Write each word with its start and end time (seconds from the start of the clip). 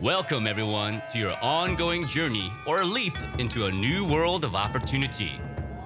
Welcome, 0.00 0.48
everyone, 0.48 1.00
to 1.10 1.18
your 1.18 1.36
ongoing 1.40 2.08
journey 2.08 2.50
or 2.66 2.84
leap 2.84 3.16
into 3.38 3.66
a 3.66 3.70
new 3.70 4.04
world 4.08 4.44
of 4.44 4.56
opportunity. 4.56 5.38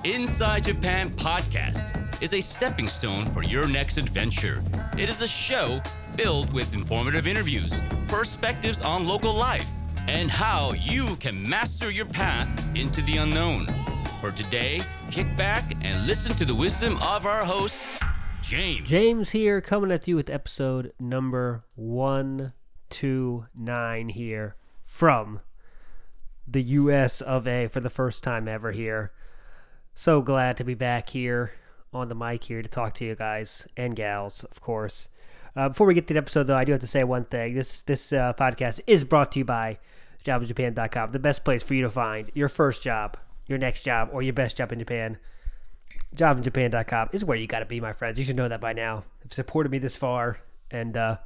Inside 0.05 0.65
Japan 0.65 1.11
Podcast 1.11 2.23
is 2.23 2.33
a 2.33 2.41
stepping 2.41 2.89
stone 2.89 3.27
for 3.27 3.43
your 3.43 3.69
next 3.69 3.99
adventure. 3.99 4.65
It 4.97 5.11
is 5.11 5.21
a 5.21 5.29
show 5.29 5.83
filled 6.17 6.51
with 6.55 6.73
informative 6.73 7.29
interviews, 7.29 7.83
perspectives 8.09 8.81
on 8.81 9.07
local 9.07 9.35
life, 9.35 9.69
and 10.09 10.31
how 10.31 10.73
you 10.73 11.17
can 11.17 11.47
master 11.47 11.91
your 11.91 12.07
path 12.07 12.49
into 12.75 13.03
the 13.03 13.19
unknown. 13.19 13.67
For 14.23 14.31
today, 14.31 14.81
kick 15.11 15.37
back 15.37 15.75
and 15.83 16.07
listen 16.07 16.35
to 16.37 16.47
the 16.47 16.55
wisdom 16.55 16.97
of 17.03 17.27
our 17.27 17.45
host, 17.45 18.03
James. 18.47 18.89
James 18.89 19.31
here, 19.31 19.63
coming 19.63 19.91
at 19.91 20.07
you 20.07 20.17
with 20.17 20.29
episode 20.29 20.93
number 21.01 21.65
129 21.77 24.09
here 24.11 24.57
from 24.85 25.41
the 26.47 26.63
US 26.63 27.23
of 27.23 27.49
A 27.49 27.69
for 27.69 27.81
the 27.81 27.89
first 27.89 28.23
time 28.23 28.47
ever 28.47 28.73
here. 28.73 29.13
So 29.95 30.21
glad 30.21 30.59
to 30.59 30.65
be 30.65 30.75
back 30.75 31.09
here 31.09 31.53
on 31.95 32.09
the 32.09 32.15
mic 32.15 32.45
here 32.45 32.61
to 32.61 32.69
talk 32.69 32.93
to 32.95 33.07
you 33.07 33.15
guys 33.15 33.67
and 33.79 33.97
gals, 33.97 34.45
of 34.45 34.61
course. 34.61 35.09
Uh, 35.57 35.69
before 35.69 35.87
we 35.87 35.95
get 35.95 36.07
to 36.09 36.15
the 36.15 36.19
episode, 36.19 36.47
though, 36.47 36.57
I 36.57 36.65
do 36.65 36.73
have 36.73 36.83
to 36.83 36.87
say 36.87 37.03
one 37.03 37.25
thing. 37.25 37.55
This 37.55 37.81
this 37.83 38.13
uh, 38.13 38.35
podcast 38.35 38.81
is 38.87 39.05
brought 39.05 39.33
to 39.33 39.39
you 39.39 39.47
by 39.47 39.79
jobsjapan.com, 40.23 41.13
the 41.13 41.19
best 41.19 41.45
place 41.45 41.63
for 41.63 41.73
you 41.73 41.83
to 41.83 41.91
find 41.91 42.31
your 42.35 42.51
first 42.51 42.83
job, 42.83 43.17
your 43.47 43.57
next 43.57 43.85
job, 43.85 44.11
or 44.13 44.21
your 44.21 44.35
best 44.35 44.59
job 44.59 44.71
in 44.71 44.81
Japan. 44.81 45.17
Jobsjapan.com 46.17 47.11
is 47.13 47.25
where 47.25 47.37
you 47.37 47.47
got 47.47 47.61
to 47.61 47.65
be, 47.65 47.81
my 47.81 47.93
friends. 47.93 48.19
You 48.19 48.25
should 48.25 48.37
know 48.37 48.49
that 48.49 48.61
by 48.61 48.73
now. 48.73 49.05
You've 49.23 49.33
supported 49.33 49.73
me 49.73 49.79
this 49.79 49.97
far, 49.97 50.41
and 50.71 50.97
uh, 50.97 51.17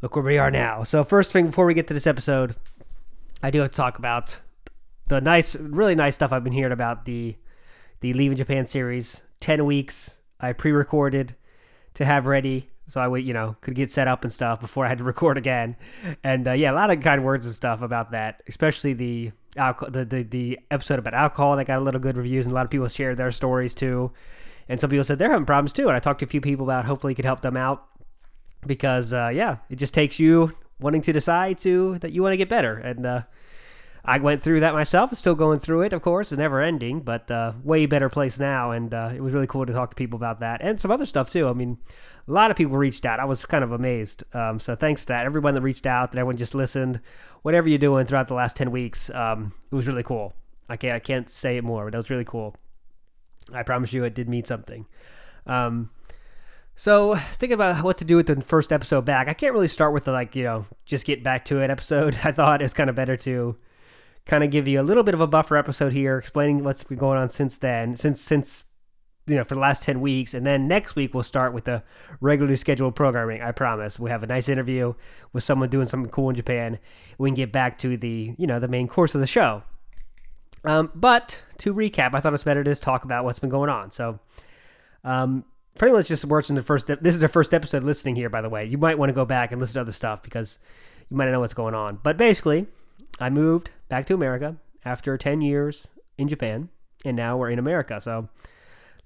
look 0.00 0.16
where 0.16 0.24
we 0.24 0.38
are 0.38 0.50
now. 0.50 0.84
So, 0.84 1.04
first 1.04 1.32
thing 1.32 1.46
before 1.46 1.66
we 1.66 1.74
get 1.74 1.86
to 1.88 1.94
this 1.94 2.06
episode, 2.06 2.56
I 3.42 3.50
do 3.50 3.60
have 3.60 3.70
to 3.70 3.76
talk 3.76 3.98
about 3.98 4.40
the 5.08 5.20
nice, 5.20 5.54
really 5.54 5.94
nice 5.94 6.14
stuff 6.14 6.32
I've 6.32 6.44
been 6.44 6.52
hearing 6.52 6.72
about 6.72 7.04
the 7.04 7.36
the 8.00 8.12
Leaving 8.12 8.36
Japan 8.36 8.66
series. 8.66 9.22
Ten 9.40 9.66
weeks 9.66 10.16
I 10.40 10.52
pre-recorded 10.52 11.34
to 11.94 12.04
have 12.04 12.26
ready 12.26 12.70
so 12.86 13.00
I 13.00 13.08
would, 13.08 13.24
you 13.24 13.32
know, 13.32 13.56
could 13.60 13.74
get 13.74 13.90
set 13.90 14.08
up 14.08 14.24
and 14.24 14.32
stuff 14.32 14.60
before 14.60 14.84
I 14.84 14.88
had 14.88 14.98
to 14.98 15.04
record 15.12 15.38
again. 15.38 15.76
And 16.22 16.46
uh, 16.46 16.52
yeah, 16.52 16.72
a 16.72 16.74
lot 16.74 16.90
of 16.90 17.00
kind 17.00 17.24
words 17.24 17.46
and 17.46 17.54
stuff 17.54 17.82
about 17.82 18.10
that, 18.12 18.42
especially 18.48 18.92
the 18.92 19.32
alcohol, 19.56 19.90
the, 19.90 20.04
the 20.04 20.22
the 20.22 20.58
episode 20.70 20.98
about 20.98 21.14
alcohol 21.14 21.56
that 21.56 21.66
got 21.66 21.78
a 21.78 21.82
little 21.82 22.00
good 22.00 22.16
reviews, 22.16 22.46
and 22.46 22.52
a 22.52 22.54
lot 22.54 22.64
of 22.64 22.70
people 22.70 22.88
shared 22.88 23.16
their 23.16 23.32
stories 23.32 23.74
too. 23.74 24.12
And 24.68 24.80
some 24.80 24.90
people 24.90 25.04
said 25.04 25.18
they're 25.18 25.30
having 25.30 25.46
problems 25.46 25.72
too. 25.72 25.88
And 25.88 25.96
I 25.96 26.00
talked 26.00 26.20
to 26.20 26.24
a 26.24 26.28
few 26.28 26.40
people 26.40 26.64
about 26.64 26.86
hopefully 26.86 27.12
you 27.12 27.16
could 27.16 27.24
help 27.24 27.42
them 27.42 27.56
out 27.56 27.86
because 28.66 29.12
uh, 29.12 29.30
yeah, 29.32 29.58
it 29.68 29.76
just 29.76 29.94
takes 29.94 30.18
you 30.18 30.52
wanting 30.80 31.02
to 31.02 31.12
decide 31.12 31.58
to 31.60 31.98
that 31.98 32.12
you 32.12 32.22
want 32.22 32.32
to 32.32 32.36
get 32.36 32.48
better. 32.48 32.76
And 32.76 33.04
uh, 33.04 33.22
I 34.04 34.18
went 34.18 34.42
through 34.42 34.60
that 34.60 34.74
myself. 34.74 35.16
Still 35.16 35.34
going 35.34 35.58
through 35.58 35.82
it, 35.82 35.92
of 35.94 36.02
course. 36.02 36.30
It's 36.30 36.38
never 36.38 36.60
ending, 36.60 37.00
but 37.00 37.30
uh, 37.30 37.52
way 37.62 37.86
better 37.86 38.10
place 38.10 38.38
now. 38.38 38.70
And 38.70 38.92
uh, 38.92 39.12
it 39.14 39.22
was 39.22 39.32
really 39.32 39.46
cool 39.46 39.64
to 39.64 39.72
talk 39.72 39.90
to 39.90 39.96
people 39.96 40.16
about 40.16 40.40
that 40.40 40.60
and 40.62 40.78
some 40.78 40.90
other 40.90 41.06
stuff 41.06 41.30
too. 41.30 41.48
I 41.48 41.54
mean, 41.54 41.78
a 42.28 42.32
lot 42.32 42.50
of 42.50 42.56
people 42.56 42.76
reached 42.76 43.06
out. 43.06 43.18
I 43.18 43.24
was 43.24 43.46
kind 43.46 43.64
of 43.64 43.72
amazed. 43.72 44.22
Um, 44.34 44.58
so 44.60 44.76
thanks 44.76 45.02
to 45.02 45.08
that, 45.08 45.24
everyone 45.24 45.54
that 45.54 45.62
reached 45.62 45.86
out, 45.86 46.12
that 46.12 46.18
everyone 46.18 46.36
just 46.36 46.54
listened, 46.54 47.00
whatever 47.42 47.68
you're 47.68 47.78
doing 47.78 48.04
throughout 48.04 48.28
the 48.28 48.34
last 48.34 48.56
ten 48.56 48.70
weeks, 48.70 49.08
um, 49.10 49.54
it 49.70 49.74
was 49.74 49.88
really 49.88 50.02
cool. 50.02 50.34
I 50.68 50.76
can't 50.76 50.94
I 50.94 50.98
can't 50.98 51.30
say 51.30 51.56
it 51.56 51.64
more, 51.64 51.86
but 51.86 51.94
it 51.94 51.98
was 51.98 52.10
really 52.10 52.24
cool. 52.24 52.54
I 53.52 53.62
promise 53.62 53.92
you, 53.92 54.04
it 54.04 54.14
did 54.14 54.28
mean 54.28 54.44
something. 54.44 54.86
Um, 55.46 55.90
so 56.76 57.14
thinking 57.34 57.54
about 57.54 57.84
what 57.84 57.98
to 57.98 58.04
do 58.04 58.16
with 58.16 58.26
the 58.26 58.40
first 58.40 58.72
episode 58.72 59.04
back, 59.04 59.28
I 59.28 59.34
can't 59.34 59.52
really 59.52 59.68
start 59.68 59.92
with 59.94 60.04
the 60.04 60.12
like 60.12 60.36
you 60.36 60.44
know 60.44 60.66
just 60.84 61.06
get 61.06 61.22
back 61.22 61.46
to 61.46 61.60
it 61.60 61.70
episode. 61.70 62.18
I 62.24 62.32
thought 62.32 62.60
it's 62.60 62.74
kind 62.74 62.90
of 62.90 62.96
better 62.96 63.16
to 63.18 63.56
kind 64.26 64.42
of 64.42 64.50
give 64.50 64.66
you 64.66 64.80
a 64.80 64.82
little 64.82 65.02
bit 65.02 65.14
of 65.14 65.20
a 65.20 65.26
buffer 65.26 65.56
episode 65.56 65.92
here, 65.92 66.18
explaining 66.18 66.64
what's 66.64 66.84
been 66.84 66.98
going 66.98 67.18
on 67.18 67.28
since 67.28 67.58
then, 67.58 67.96
since 67.96 68.20
since 68.20 68.66
you 69.26 69.36
know 69.36 69.44
for 69.44 69.54
the 69.54 69.60
last 69.60 69.82
10 69.82 70.00
weeks. 70.00 70.34
And 70.34 70.46
then 70.46 70.68
next 70.68 70.96
week 70.96 71.14
we'll 71.14 71.22
start 71.22 71.52
with 71.52 71.64
the 71.64 71.82
regularly 72.20 72.56
scheduled 72.56 72.94
programming 72.94 73.42
i 73.42 73.52
promise. 73.52 73.98
We 73.98 74.10
have 74.10 74.22
a 74.22 74.26
nice 74.26 74.48
interview 74.48 74.94
with 75.32 75.44
someone 75.44 75.70
doing 75.70 75.86
something 75.86 76.10
cool 76.10 76.30
in 76.30 76.36
japan. 76.36 76.78
We 77.18 77.30
can 77.30 77.34
get 77.34 77.52
back 77.52 77.78
to 77.78 77.96
the 77.96 78.34
you 78.36 78.46
know 78.46 78.60
the 78.60 78.68
main 78.68 78.88
course 78.88 79.14
of 79.14 79.20
the 79.20 79.26
show. 79.26 79.62
Um, 80.64 80.90
but 80.94 81.42
to 81.58 81.74
recap 81.74 82.14
i 82.14 82.20
thought 82.20 82.34
it's 82.34 82.44
better 82.44 82.64
to 82.64 82.70
just 82.70 82.82
talk 82.82 83.04
about 83.04 83.24
what's 83.24 83.38
been 83.38 83.50
going 83.50 83.70
on. 83.70 83.90
So 83.90 84.20
um, 85.04 85.44
anyone 85.80 85.98
that's 85.98 86.08
just 86.08 86.24
watching 86.24 86.56
the 86.56 86.62
first 86.62 86.86
this 86.86 87.14
is 87.14 87.20
the 87.20 87.28
first 87.28 87.52
episode 87.52 87.82
listening 87.82 88.16
here 88.16 88.30
by 88.30 88.40
the 88.40 88.48
way. 88.48 88.64
You 88.64 88.78
might 88.78 88.98
want 88.98 89.10
to 89.10 89.14
go 89.14 89.24
back 89.24 89.52
and 89.52 89.60
listen 89.60 89.74
to 89.74 89.80
other 89.80 89.92
stuff 89.92 90.22
because 90.22 90.58
you 91.10 91.16
might 91.16 91.30
know 91.30 91.40
what's 91.40 91.54
going 91.54 91.74
on. 91.74 91.98
But 92.02 92.16
basically 92.16 92.66
i 93.20 93.30
moved 93.30 93.70
back 93.88 94.06
to 94.06 94.14
america 94.14 94.56
after 94.84 95.16
10 95.16 95.40
years 95.40 95.88
in 96.18 96.28
japan 96.28 96.68
and 97.04 97.16
now 97.16 97.36
we're 97.36 97.50
in 97.50 97.58
america 97.58 98.00
so 98.00 98.28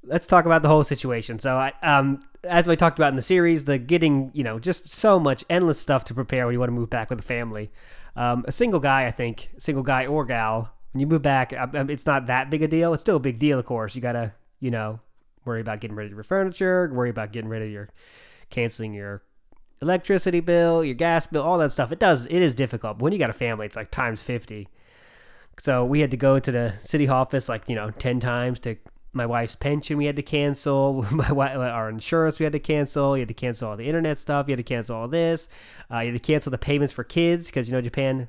let's 0.04 0.26
talk 0.26 0.46
about 0.46 0.62
the 0.62 0.68
whole 0.68 0.84
situation. 0.84 1.38
So, 1.38 1.56
I, 1.56 1.72
um, 1.82 2.20
as 2.44 2.66
we 2.66 2.76
talked 2.76 2.98
about 2.98 3.08
in 3.08 3.16
the 3.16 3.22
series, 3.22 3.64
the 3.64 3.78
getting, 3.78 4.30
you 4.32 4.44
know, 4.44 4.58
just 4.58 4.88
so 4.88 5.18
much 5.18 5.44
endless 5.50 5.78
stuff 5.78 6.04
to 6.06 6.14
prepare 6.14 6.46
when 6.46 6.52
you 6.52 6.58
want 6.58 6.68
to 6.68 6.74
move 6.74 6.90
back 6.90 7.10
with 7.10 7.18
a 7.18 7.22
family. 7.22 7.70
Um, 8.16 8.44
a 8.48 8.52
single 8.52 8.80
guy, 8.80 9.06
I 9.06 9.10
think, 9.10 9.50
single 9.58 9.82
guy 9.82 10.06
or 10.06 10.24
gal, 10.24 10.72
when 10.92 11.00
you 11.00 11.06
move 11.06 11.22
back, 11.22 11.52
um, 11.52 11.90
it's 11.90 12.06
not 12.06 12.26
that 12.26 12.50
big 12.50 12.62
a 12.62 12.68
deal. 12.68 12.94
It's 12.94 13.02
still 13.02 13.16
a 13.16 13.20
big 13.20 13.38
deal, 13.38 13.58
of 13.58 13.66
course. 13.66 13.94
You 13.94 14.00
gotta, 14.00 14.32
you 14.60 14.70
know, 14.70 15.00
worry 15.44 15.60
about 15.60 15.80
getting 15.80 15.96
rid 15.96 16.06
of 16.06 16.12
your 16.12 16.22
furniture, 16.22 16.90
worry 16.92 17.10
about 17.10 17.32
getting 17.32 17.50
rid 17.50 17.62
of 17.62 17.70
your 17.70 17.88
canceling 18.50 18.94
your 18.94 19.22
electricity 19.80 20.40
bill, 20.40 20.84
your 20.84 20.94
gas 20.94 21.26
bill, 21.26 21.42
all 21.42 21.58
that 21.58 21.72
stuff. 21.72 21.92
It 21.92 21.98
does, 21.98 22.26
it 22.26 22.42
is 22.42 22.54
difficult. 22.54 22.98
But 22.98 23.04
when 23.04 23.12
you 23.12 23.18
got 23.18 23.30
a 23.30 23.34
family, 23.34 23.66
it's 23.66 23.76
like 23.76 23.90
times 23.90 24.22
fifty. 24.22 24.68
So 25.60 25.84
we 25.84 26.00
had 26.00 26.10
to 26.12 26.16
go 26.16 26.38
to 26.38 26.52
the 26.52 26.74
city 26.80 27.08
office 27.08 27.48
like 27.48 27.68
you 27.68 27.74
know 27.74 27.90
ten 27.90 28.20
times 28.20 28.58
to 28.60 28.76
my 29.12 29.26
wife's 29.26 29.56
pension 29.56 29.96
we 29.96 30.04
had 30.04 30.16
to 30.16 30.22
cancel 30.22 31.02
my 31.10 31.32
wife, 31.32 31.56
our 31.56 31.88
insurance 31.88 32.38
we 32.38 32.44
had 32.44 32.52
to 32.52 32.58
cancel 32.58 33.16
you 33.16 33.22
had 33.22 33.28
to 33.28 33.34
cancel 33.34 33.70
all 33.70 33.76
the 33.76 33.86
internet 33.86 34.18
stuff 34.18 34.46
you 34.48 34.52
had 34.52 34.58
to 34.58 34.62
cancel 34.62 34.96
all 34.96 35.08
this 35.08 35.48
uh, 35.90 35.98
you 36.00 36.12
had 36.12 36.22
to 36.22 36.26
cancel 36.32 36.50
the 36.50 36.58
payments 36.58 36.92
for 36.92 37.04
kids 37.04 37.46
because 37.46 37.68
you 37.68 37.74
know 37.74 37.80
japan 37.80 38.28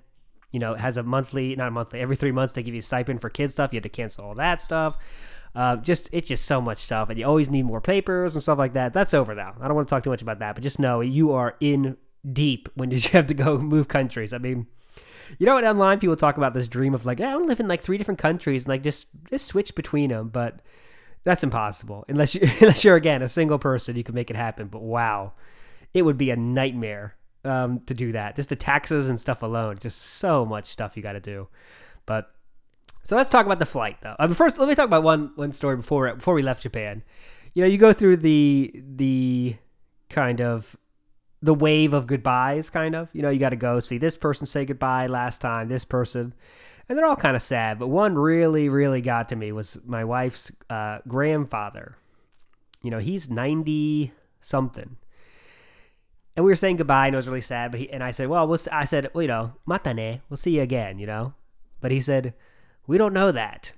you 0.52 0.60
know 0.60 0.76
has 0.76 0.98
a 0.98 1.04
monthly 1.04 1.56
not 1.56 1.68
a 1.68 1.72
monthly 1.72 2.00
every 2.00 2.16
three 2.16 2.31
months 2.31 2.54
they 2.54 2.64
give 2.64 2.74
you 2.74 2.80
a 2.80 2.84
stipend 2.84 3.20
for 3.20 3.30
kid 3.30 3.52
stuff 3.52 3.74
you 3.74 3.78
had 3.78 3.84
to 3.84 3.90
cancel 3.90 4.24
all 4.24 4.36
that 4.36 4.62
stuff 4.62 4.98
uh, 5.56 5.76
just 5.78 6.10
it's 6.12 6.28
just 6.28 6.46
so 6.46 6.62
much 6.62 6.78
stuff 6.78 7.10
and 7.10 7.18
you 7.20 7.26
always 7.26 7.50
need 7.50 7.64
more 7.64 7.82
papers 7.82 8.36
and 8.36 8.42
stuff 8.42 8.58
like 8.58 8.74
that 8.74 8.94
that's 8.94 9.14
over 9.14 9.34
now 9.34 9.56
i 9.62 9.68
don't 9.68 9.76
want 9.76 9.88
to 9.88 9.94
talk 9.94 10.04
too 10.04 10.10
much 10.10 10.22
about 10.22 10.40
that 10.40 10.56
but 10.56 10.64
just 10.64 10.80
know 10.80 11.02
you 11.02 11.32
are 11.32 11.56
in 11.60 11.98
deep 12.32 12.70
when 12.76 12.90
did 12.90 13.04
you 13.04 13.10
have 13.14 13.28
to 13.28 13.34
go 13.34 13.58
move 13.58 13.88
countries 13.88 14.34
i 14.34 14.38
mean 14.38 14.68
you 15.38 15.46
know 15.46 15.54
what 15.54 15.64
online 15.64 16.00
people 16.00 16.16
talk 16.16 16.38
about 16.38 16.54
this 16.54 16.68
dream 16.68 16.94
of 16.94 17.06
like, 17.06 17.22
I 17.22 17.34
want 17.34 17.46
to 17.46 17.50
live 17.50 17.60
in 17.60 17.68
like 17.68 17.82
three 17.82 17.98
different 17.98 18.20
countries 18.20 18.64
and 18.64 18.70
like 18.70 18.84
just 18.84 19.08
just 19.30 19.46
switch 19.46 19.76
between 19.76 20.10
them, 20.10 20.30
but 20.30 20.62
that's 21.24 21.44
impossible 21.44 22.06
unless 22.08 22.34
you 22.34 22.42
unless 22.62 22.84
you're 22.84 22.96
again 22.96 23.22
a 23.22 23.30
single 23.30 23.60
person. 23.60 23.96
You 23.96 24.04
can 24.04 24.16
make 24.16 24.30
it 24.30 24.36
happen, 24.36 24.68
but 24.68 24.81
wow, 24.81 25.34
it 25.94 26.02
would 26.02 26.18
be 26.18 26.31
a 26.31 26.36
nightmare 26.36 27.16
um, 27.46 27.81
to 27.86 27.94
do 27.94 28.14
that. 28.14 28.36
Just 28.36 28.50
the 28.50 28.56
taxes 28.56 29.10
and 29.10 29.20
stuff 29.20 29.44
alone, 29.44 29.78
just 29.80 30.02
so 30.02 30.46
much 30.46 30.66
stuff 30.66 30.98
you 30.98 31.04
got 31.04 31.14
to 31.14 31.20
do. 31.20 31.48
But 32.06 32.31
so 33.09 33.16
let's 33.16 33.31
talk 33.31 33.47
about 33.47 33.58
the 33.58 33.66
flight 33.66 33.97
though. 34.03 34.16
Um, 34.20 34.36
first, 34.36 34.59
let 34.59 34.70
me 34.70 34.75
talk 34.75 34.86
about 34.86 35.02
one 35.02 35.31
one 35.34 35.52
story 35.52 35.75
before 35.75 36.14
before 36.14 36.36
we 36.36 36.44
left 36.44 36.62
Japan. 36.62 37.02
You 37.56 37.64
know, 37.64 37.68
you 37.68 37.80
go 37.80 37.92
through 37.92 38.18
the 38.18 38.84
the 38.96 39.56
kind 40.12 40.40
of 40.42 40.78
the 41.42 41.56
wave 41.56 41.96
of 41.96 42.06
goodbyes, 42.06 42.69
kind 42.69 42.94
of. 42.94 43.09
You 43.12 43.24
know, 43.24 43.31
you 43.31 43.40
got 43.40 43.50
to 43.50 43.56
go 43.56 43.80
see 43.80 43.98
this 43.98 44.16
person 44.16 44.46
say 44.46 44.64
goodbye 44.64 45.08
last 45.08 45.42
time, 45.42 45.69
this 45.69 45.86
person, 45.86 46.36
and 46.88 46.96
they're 46.96 47.06
all 47.08 47.16
kind 47.16 47.36
of 47.36 47.42
sad. 47.42 47.80
But 47.80 47.88
one 47.88 48.14
really, 48.14 48.69
really 48.69 49.02
got 49.02 49.30
to 49.30 49.36
me 49.36 49.52
was 49.53 49.80
my 49.84 50.06
wife's 50.06 50.52
uh, 50.69 51.00
grandfather. 51.08 51.98
You 52.83 52.92
know, 52.92 53.00
he's 53.00 53.28
ninety 53.28 54.13
something, 54.39 54.98
and 56.36 56.45
we 56.45 56.51
were 56.51 56.56
saying 56.56 56.75
goodbye, 56.75 57.07
and 57.07 57.16
it 57.16 57.18
was 57.18 57.28
really 57.28 57.42
sad. 57.42 57.72
But 57.72 57.80
he 57.80 57.89
and 57.89 58.04
I 58.04 58.12
said, 58.12 58.28
"Well, 58.28 58.48
we'll," 58.48 58.60
I 58.72 58.86
said, 58.86 59.10
well, 59.16 59.24
"You 59.24 59.30
know, 59.30 59.54
matane, 59.68 60.22
we'll 60.30 60.38
see 60.38 60.57
you 60.57 60.62
again." 60.62 61.00
You 61.00 61.07
know, 61.07 61.33
but 61.81 61.89
he 61.89 62.01
said, 62.01 62.36
"We 62.89 62.97
don't 62.97 63.13
know 63.13 63.31
that," 63.31 63.74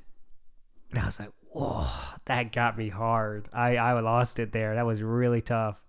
and 0.89 1.01
I 1.01 1.05
was 1.05 1.19
like, 1.19 1.31
"Whoa, 1.49 1.85
that 2.25 2.53
got 2.53 2.77
me 2.77 2.87
hard." 2.87 3.49
I 3.51 3.75
I 3.75 3.99
lost 3.99 4.39
it 4.39 4.53
there. 4.53 4.73
That 4.75 4.85
was 4.85 5.03
really 5.03 5.41
tough. 5.41 5.83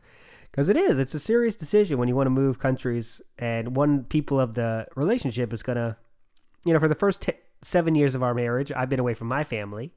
Because 0.50 0.68
it 0.68 0.76
is 0.76 0.98
it's 0.98 1.14
a 1.14 1.20
serious 1.20 1.54
decision 1.54 1.98
when 1.98 2.08
you 2.08 2.16
want 2.16 2.26
to 2.26 2.30
move 2.30 2.58
countries 2.58 3.22
and 3.38 3.76
one 3.76 4.02
people 4.02 4.40
of 4.40 4.56
the 4.56 4.88
relationship 4.96 5.52
is 5.52 5.62
gonna 5.62 5.96
you 6.64 6.72
know 6.72 6.80
for 6.80 6.88
the 6.88 6.96
first 6.96 7.22
t- 7.22 7.32
seven 7.62 7.94
years 7.94 8.16
of 8.16 8.24
our 8.24 8.34
marriage 8.34 8.72
i've 8.72 8.88
been 8.88 8.98
away 8.98 9.14
from 9.14 9.28
my 9.28 9.44
family. 9.44 9.94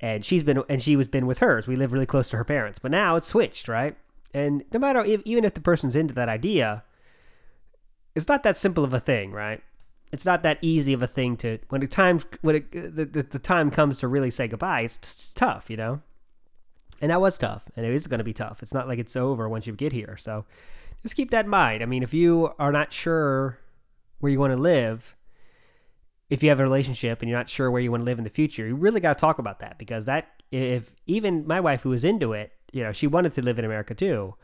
And 0.00 0.24
she's 0.24 0.42
been 0.42 0.64
and 0.68 0.82
she 0.82 0.96
was 0.96 1.06
been 1.06 1.26
with 1.28 1.38
hers. 1.38 1.68
We 1.68 1.76
live 1.76 1.92
really 1.92 2.04
close 2.04 2.28
to 2.30 2.36
her 2.36 2.44
parents. 2.44 2.80
But 2.80 2.90
now 2.90 3.14
it's 3.14 3.28
switched 3.28 3.68
right? 3.68 3.96
And 4.34 4.64
no 4.72 4.80
matter 4.80 5.04
if, 5.04 5.22
even 5.24 5.44
if 5.44 5.54
the 5.54 5.60
person's 5.60 5.94
into 5.94 6.14
that 6.14 6.28
idea 6.28 6.82
it's 8.16 8.26
not 8.26 8.42
that 8.42 8.56
simple 8.56 8.82
of 8.82 8.92
a 8.92 8.98
thing 8.98 9.30
right 9.30 9.62
it's 10.12 10.24
not 10.24 10.42
that 10.42 10.58
easy 10.62 10.92
of 10.92 11.02
a 11.02 11.06
thing 11.06 11.36
to 11.36 11.58
when 11.68 11.80
the 11.80 11.86
time 11.86 12.20
when 12.42 12.56
it, 12.56 12.72
the, 12.72 13.04
the, 13.04 13.22
the 13.22 13.38
time 13.38 13.70
comes 13.70 13.98
to 13.98 14.08
really 14.08 14.30
say 14.30 14.48
goodbye 14.48 14.80
it's, 14.82 14.96
it's 14.96 15.34
tough 15.34 15.70
you 15.70 15.76
know 15.76 16.00
And 17.00 17.10
that 17.10 17.20
was 17.20 17.38
tough, 17.38 17.64
and 17.76 17.86
it 17.86 17.94
is 17.94 18.08
going 18.08 18.18
to 18.18 18.24
be 18.24 18.34
tough. 18.34 18.60
It's 18.60 18.74
not 18.74 18.88
like 18.88 18.98
it's 18.98 19.14
over 19.14 19.48
once 19.48 19.66
you 19.68 19.72
get 19.72 19.92
here. 19.92 20.16
So 20.16 20.44
just 21.02 21.14
keep 21.14 21.30
that 21.30 21.44
in 21.44 21.50
mind. 21.50 21.80
I 21.82 21.86
mean, 21.86 22.02
if 22.02 22.12
you 22.12 22.52
are 22.58 22.72
not 22.72 22.92
sure 22.92 23.58
where 24.18 24.32
you 24.32 24.40
want 24.40 24.52
to 24.52 24.58
live, 24.58 25.14
if 26.28 26.42
you 26.42 26.48
have 26.48 26.58
a 26.58 26.64
relationship 26.64 27.22
and 27.22 27.28
you're 27.28 27.38
not 27.38 27.48
sure 27.48 27.70
where 27.70 27.80
you 27.80 27.92
want 27.92 28.00
to 28.00 28.04
live 28.04 28.18
in 28.18 28.24
the 28.24 28.30
future, 28.30 28.66
you 28.66 28.74
really 28.74 29.00
got 29.00 29.16
to 29.16 29.20
talk 29.20 29.38
about 29.38 29.60
that 29.60 29.78
because 29.78 30.06
that, 30.06 30.42
if 30.50 30.92
even 31.06 31.46
my 31.46 31.60
wife 31.60 31.82
who 31.82 31.90
was 31.90 32.04
into 32.04 32.32
it, 32.32 32.50
you 32.72 32.82
know, 32.82 32.92
she 32.92 33.06
wanted 33.06 33.32
to 33.34 33.42
live 33.42 33.60
in 33.60 33.64
America 33.64 33.94
too. 33.94 34.34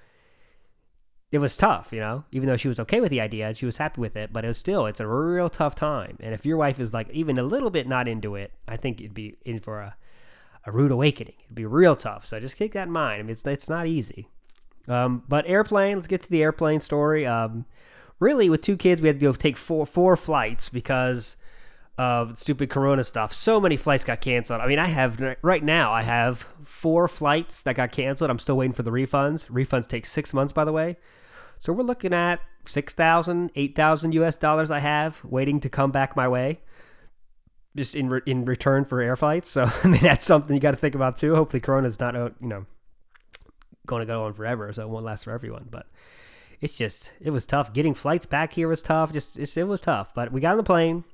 It 1.32 1.38
was 1.38 1.56
tough, 1.56 1.92
you 1.92 1.98
know, 1.98 2.24
even 2.30 2.48
though 2.48 2.56
she 2.56 2.68
was 2.68 2.78
okay 2.78 3.00
with 3.00 3.10
the 3.10 3.20
idea, 3.20 3.52
she 3.54 3.66
was 3.66 3.78
happy 3.78 4.00
with 4.00 4.14
it, 4.14 4.32
but 4.32 4.44
it 4.44 4.48
was 4.48 4.58
still, 4.58 4.86
it's 4.86 5.00
a 5.00 5.06
real 5.06 5.48
tough 5.48 5.74
time. 5.74 6.16
And 6.20 6.32
if 6.32 6.46
your 6.46 6.56
wife 6.56 6.78
is 6.78 6.94
like 6.94 7.10
even 7.10 7.38
a 7.38 7.42
little 7.42 7.70
bit 7.70 7.88
not 7.88 8.06
into 8.06 8.36
it, 8.36 8.52
I 8.68 8.76
think 8.76 9.00
it'd 9.00 9.14
be 9.14 9.36
in 9.44 9.58
for 9.58 9.80
a, 9.80 9.96
a 10.64 10.70
rude 10.70 10.92
awakening. 10.92 11.34
It'd 11.44 11.56
be 11.56 11.66
real 11.66 11.96
tough. 11.96 12.24
So 12.24 12.38
just 12.38 12.56
keep 12.56 12.72
that 12.74 12.86
in 12.86 12.92
mind. 12.92 13.18
I 13.18 13.22
mean, 13.22 13.32
it's, 13.32 13.44
it's 13.44 13.68
not 13.68 13.86
easy. 13.86 14.28
Um, 14.86 15.24
but 15.28 15.44
airplane, 15.46 15.96
let's 15.96 16.06
get 16.06 16.22
to 16.22 16.30
the 16.30 16.42
airplane 16.42 16.80
story. 16.80 17.26
Um, 17.26 17.64
really, 18.20 18.48
with 18.48 18.62
two 18.62 18.76
kids, 18.76 19.00
we 19.00 19.08
had 19.08 19.18
to 19.18 19.26
go 19.26 19.32
take 19.32 19.56
four 19.56 19.86
four 19.86 20.16
flights 20.16 20.68
because 20.68 21.36
of 21.96 22.38
stupid 22.38 22.70
Corona 22.70 23.04
stuff. 23.04 23.32
So 23.32 23.60
many 23.60 23.76
flights 23.76 24.04
got 24.04 24.20
canceled. 24.20 24.60
I 24.60 24.66
mean, 24.66 24.78
I 24.78 24.86
have 24.86 25.20
right 25.42 25.62
now. 25.62 25.92
I 25.92 26.02
have 26.02 26.48
four 26.64 27.06
flights 27.08 27.62
that 27.62 27.76
got 27.76 27.92
canceled. 27.92 28.30
I'm 28.30 28.38
still 28.38 28.56
waiting 28.56 28.72
for 28.72 28.82
the 28.82 28.90
refunds. 28.90 29.46
Refunds 29.48 29.88
take 29.88 30.06
six 30.06 30.34
months, 30.34 30.52
by 30.52 30.64
the 30.64 30.72
way. 30.72 30.96
So 31.60 31.72
we're 31.72 31.84
looking 31.84 32.12
at 32.12 32.40
6,000, 32.66 33.52
8,000 33.54 34.12
US 34.14 34.36
dollars 34.36 34.70
I 34.70 34.80
have 34.80 35.22
waiting 35.24 35.60
to 35.60 35.68
come 35.68 35.90
back 35.92 36.16
my 36.16 36.28
way 36.28 36.60
just 37.76 37.94
in 37.94 38.08
re- 38.08 38.22
in 38.26 38.44
return 38.44 38.84
for 38.84 39.00
air 39.00 39.16
flights. 39.16 39.48
So 39.50 39.64
I 39.84 39.88
mean 39.88 40.02
that's 40.02 40.24
something 40.24 40.54
you 40.54 40.60
got 40.60 40.72
to 40.72 40.76
think 40.76 40.94
about 40.94 41.16
too. 41.16 41.34
Hopefully 41.34 41.60
Corona's 41.60 42.00
not 42.00 42.16
uh, 42.16 42.30
you 42.40 42.48
know 42.48 42.66
going 43.86 44.00
to 44.00 44.06
go 44.06 44.24
on 44.24 44.32
forever, 44.32 44.72
so 44.72 44.82
it 44.82 44.88
won't 44.88 45.04
last 45.04 45.24
for 45.24 45.32
everyone. 45.32 45.66
But 45.70 45.86
it's 46.60 46.76
just 46.76 47.12
it 47.20 47.30
was 47.30 47.46
tough. 47.46 47.72
Getting 47.72 47.94
flights 47.94 48.26
back 48.26 48.52
here 48.52 48.68
was 48.68 48.82
tough. 48.82 49.12
Just 49.12 49.38
it 49.38 49.64
was 49.64 49.80
tough. 49.80 50.14
But 50.14 50.32
we 50.32 50.40
got 50.40 50.52
on 50.52 50.56
the 50.56 50.62
plane, 50.62 51.04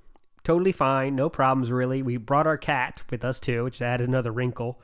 totally 0.51 0.73
fine, 0.73 1.15
no 1.15 1.29
problems 1.29 1.71
really. 1.71 2.03
We 2.03 2.17
brought 2.17 2.49
our 2.49 2.59
cat 2.59 3.03
with 3.09 3.25
us 3.25 3.39
too, 3.39 3.63
which 3.63 3.81
added 3.81 4.09
another 4.09 4.33
wrinkle 4.33 4.81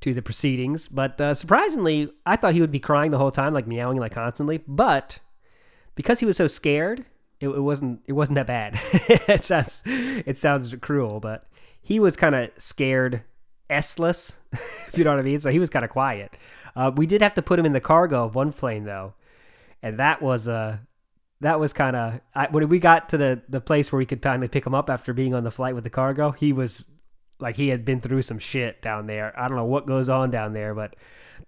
to 0.00 0.14
the 0.14 0.22
proceedings. 0.22 0.88
But 0.88 1.20
uh, 1.20 1.34
surprisingly, 1.34 2.12
I 2.24 2.36
thought 2.36 2.54
he 2.54 2.60
would 2.60 2.70
be 2.70 2.78
crying 2.78 3.10
the 3.10 3.18
whole 3.18 3.32
time, 3.32 3.52
like 3.52 3.66
meowing 3.66 3.98
like 3.98 4.12
constantly. 4.12 4.62
But 4.68 5.18
because 5.96 6.20
he 6.20 6.26
was 6.26 6.36
so 6.36 6.46
scared, 6.46 7.04
it, 7.40 7.48
it 7.48 7.62
wasn't 7.62 8.02
it 8.06 8.12
wasn't 8.12 8.36
that 8.36 8.46
bad. 8.46 8.78
it 8.92 9.42
sounds 9.42 9.82
it 9.84 10.38
sounds 10.38 10.72
cruel, 10.80 11.18
but 11.18 11.48
he 11.80 11.98
was 11.98 12.14
kind 12.14 12.36
of 12.36 12.50
scared, 12.56 13.24
s-less, 13.68 14.36
if 14.52 14.96
you 14.96 15.02
know 15.02 15.10
what 15.10 15.18
I 15.18 15.22
mean. 15.22 15.40
So 15.40 15.50
he 15.50 15.58
was 15.58 15.68
kind 15.68 15.84
of 15.84 15.90
quiet. 15.90 16.36
Uh, 16.76 16.92
we 16.94 17.08
did 17.08 17.22
have 17.22 17.34
to 17.34 17.42
put 17.42 17.58
him 17.58 17.66
in 17.66 17.72
the 17.72 17.80
cargo 17.80 18.24
of 18.24 18.36
one 18.36 18.52
plane 18.52 18.84
though, 18.84 19.14
and 19.82 19.98
that 19.98 20.22
was 20.22 20.46
uh 20.46 20.76
that 21.42 21.60
was 21.60 21.72
kind 21.72 21.96
of 21.96 22.20
when 22.50 22.68
we 22.68 22.78
got 22.78 23.08
to 23.10 23.18
the 23.18 23.42
the 23.48 23.60
place 23.60 23.92
where 23.92 23.98
we 23.98 24.06
could 24.06 24.22
finally 24.22 24.48
pick 24.48 24.66
him 24.66 24.74
up 24.74 24.88
after 24.88 25.12
being 25.12 25.34
on 25.34 25.44
the 25.44 25.50
flight 25.50 25.74
with 25.74 25.84
the 25.84 25.90
cargo. 25.90 26.32
He 26.32 26.52
was 26.52 26.86
like 27.38 27.56
he 27.56 27.68
had 27.68 27.84
been 27.84 28.00
through 28.00 28.22
some 28.22 28.38
shit 28.38 28.80
down 28.80 29.06
there. 29.06 29.38
I 29.38 29.48
don't 29.48 29.56
know 29.56 29.64
what 29.64 29.86
goes 29.86 30.08
on 30.08 30.30
down 30.30 30.52
there, 30.52 30.74
but 30.74 30.96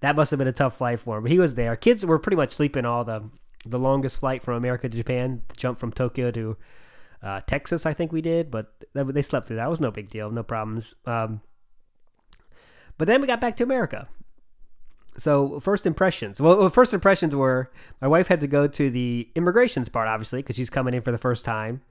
that 0.01 0.17
must 0.17 0.31
have 0.31 0.39
been 0.39 0.49
a 0.49 0.53
tough 0.53 0.77
flight 0.77 1.01
for 1.01 1.17
him. 1.17 1.25
But 1.25 1.33
he 1.33 1.39
was 1.39 1.55
there. 1.55 1.77
Kids 1.77 2.05
were 2.05 2.19
pretty 2.19 2.37
much 2.37 2.53
sleeping 2.53 2.85
all 2.85 3.05
the 3.05 3.31
the 3.65 3.79
longest 3.79 4.21
flight 4.21 4.43
from 4.43 4.55
America 4.55 4.89
to 4.89 4.97
Japan, 4.97 5.43
the 5.49 5.57
jump 5.57 5.79
from 5.79 5.93
Tokyo 5.93 6.31
to 6.31 6.57
uh, 7.25 7.41
Texas, 7.47 7.87
I 7.87 7.95
think 7.95 8.13
we 8.13 8.21
did, 8.21 8.51
but 8.51 8.85
they 8.93 9.23
slept 9.23 9.47
through 9.47 9.57
that. 9.57 9.67
It 9.67 9.71
was 9.71 9.81
no 9.81 9.91
big 9.91 10.11
deal, 10.11 10.31
no 10.31 10.43
problems. 10.43 10.95
Um, 11.07 11.41
but 12.99 13.09
then 13.09 13.23
we 13.23 13.27
got 13.27 13.41
back 13.41 13.57
to 13.57 13.65
America. 13.65 14.09
So 15.17 15.61
first 15.61 15.87
impressions. 15.87 16.41
Well, 16.41 16.69
first 16.69 16.93
impressions 16.93 17.35
were 17.35 17.71
my 18.01 18.09
wife 18.09 18.29
had 18.29 18.41
to 18.41 18.47
go 18.47 18.67
to 18.67 18.91
the 18.91 19.29
immigrations 19.35 19.89
part, 19.89 20.09
obviously, 20.09 20.41
because 20.41 20.57
she's 20.57 20.71
coming 20.71 20.95
in 20.95 21.03
for 21.03 21.13
the 21.13 21.19
first 21.19 21.45
time. 21.45 21.83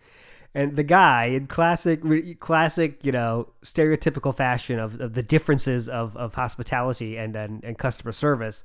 And 0.55 0.75
the 0.75 0.83
guy, 0.83 1.25
in 1.25 1.47
classic, 1.47 2.01
classic, 2.39 3.03
you 3.03 3.11
know, 3.11 3.47
stereotypical 3.65 4.35
fashion 4.35 4.77
of, 4.77 5.01
of 5.01 5.13
the 5.13 5.23
differences 5.23 5.89
of, 5.89 6.15
of 6.15 6.35
hospitality 6.35 7.17
and, 7.17 7.35
and 7.35 7.63
and 7.63 7.77
customer 7.77 8.11
service, 8.11 8.63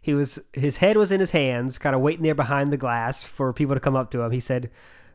he 0.00 0.12
was 0.12 0.38
his 0.52 0.78
head 0.78 0.96
was 0.96 1.10
in 1.10 1.20
his 1.20 1.30
hands, 1.30 1.78
kind 1.78 1.94
of 1.94 2.02
waiting 2.02 2.24
there 2.24 2.34
behind 2.34 2.72
the 2.72 2.76
glass 2.76 3.24
for 3.24 3.52
people 3.52 3.74
to 3.74 3.80
come 3.80 3.96
up 3.96 4.10
to 4.10 4.20
him. 4.20 4.32
He 4.32 4.40
said, 4.40 4.70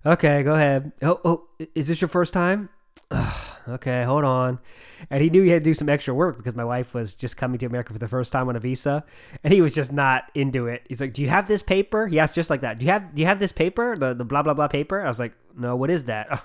"Okay, 0.05 0.41
go 0.41 0.55
ahead. 0.55 0.93
Oh, 1.01 1.19
oh, 1.23 1.47
is 1.75 1.87
this 1.87 2.01
your 2.01 2.09
first 2.09 2.33
time? 2.33 2.69
Okay, 3.67 4.03
hold 4.03 4.23
on." 4.23 4.59
And 5.09 5.21
he 5.21 5.29
knew 5.29 5.43
he 5.43 5.49
had 5.49 5.63
to 5.63 5.69
do 5.69 5.73
some 5.73 5.89
extra 5.89 6.13
work 6.13 6.37
because 6.37 6.55
my 6.55 6.65
wife 6.65 6.93
was 6.93 7.13
just 7.13 7.37
coming 7.37 7.59
to 7.59 7.65
America 7.65 7.93
for 7.93 7.99
the 7.99 8.07
first 8.07 8.31
time 8.31 8.49
on 8.49 8.55
a 8.55 8.59
visa, 8.59 9.03
and 9.43 9.53
he 9.53 9.61
was 9.61 9.73
just 9.73 9.91
not 9.91 10.31
into 10.33 10.67
it. 10.67 10.83
He's 10.87 11.01
like, 11.01 11.13
"Do 11.13 11.21
you 11.21 11.29
have 11.29 11.47
this 11.47 11.63
paper?" 11.63 12.07
He 12.07 12.19
asked 12.19 12.35
just 12.35 12.49
like 12.49 12.61
that. 12.61 12.79
"Do 12.79 12.85
you 12.85 12.91
have 12.91 13.13
Do 13.13 13.21
you 13.21 13.27
have 13.27 13.39
this 13.39 13.51
paper? 13.51 13.95
The 13.95 14.13
the 14.13 14.25
blah 14.25 14.43
blah 14.43 14.53
blah 14.53 14.67
paper?" 14.67 15.01
I 15.01 15.07
was 15.07 15.19
like, 15.19 15.33
"No. 15.57 15.75
What 15.75 15.89
is 15.89 16.05
that?" 16.05 16.27
Oh, 16.31 16.43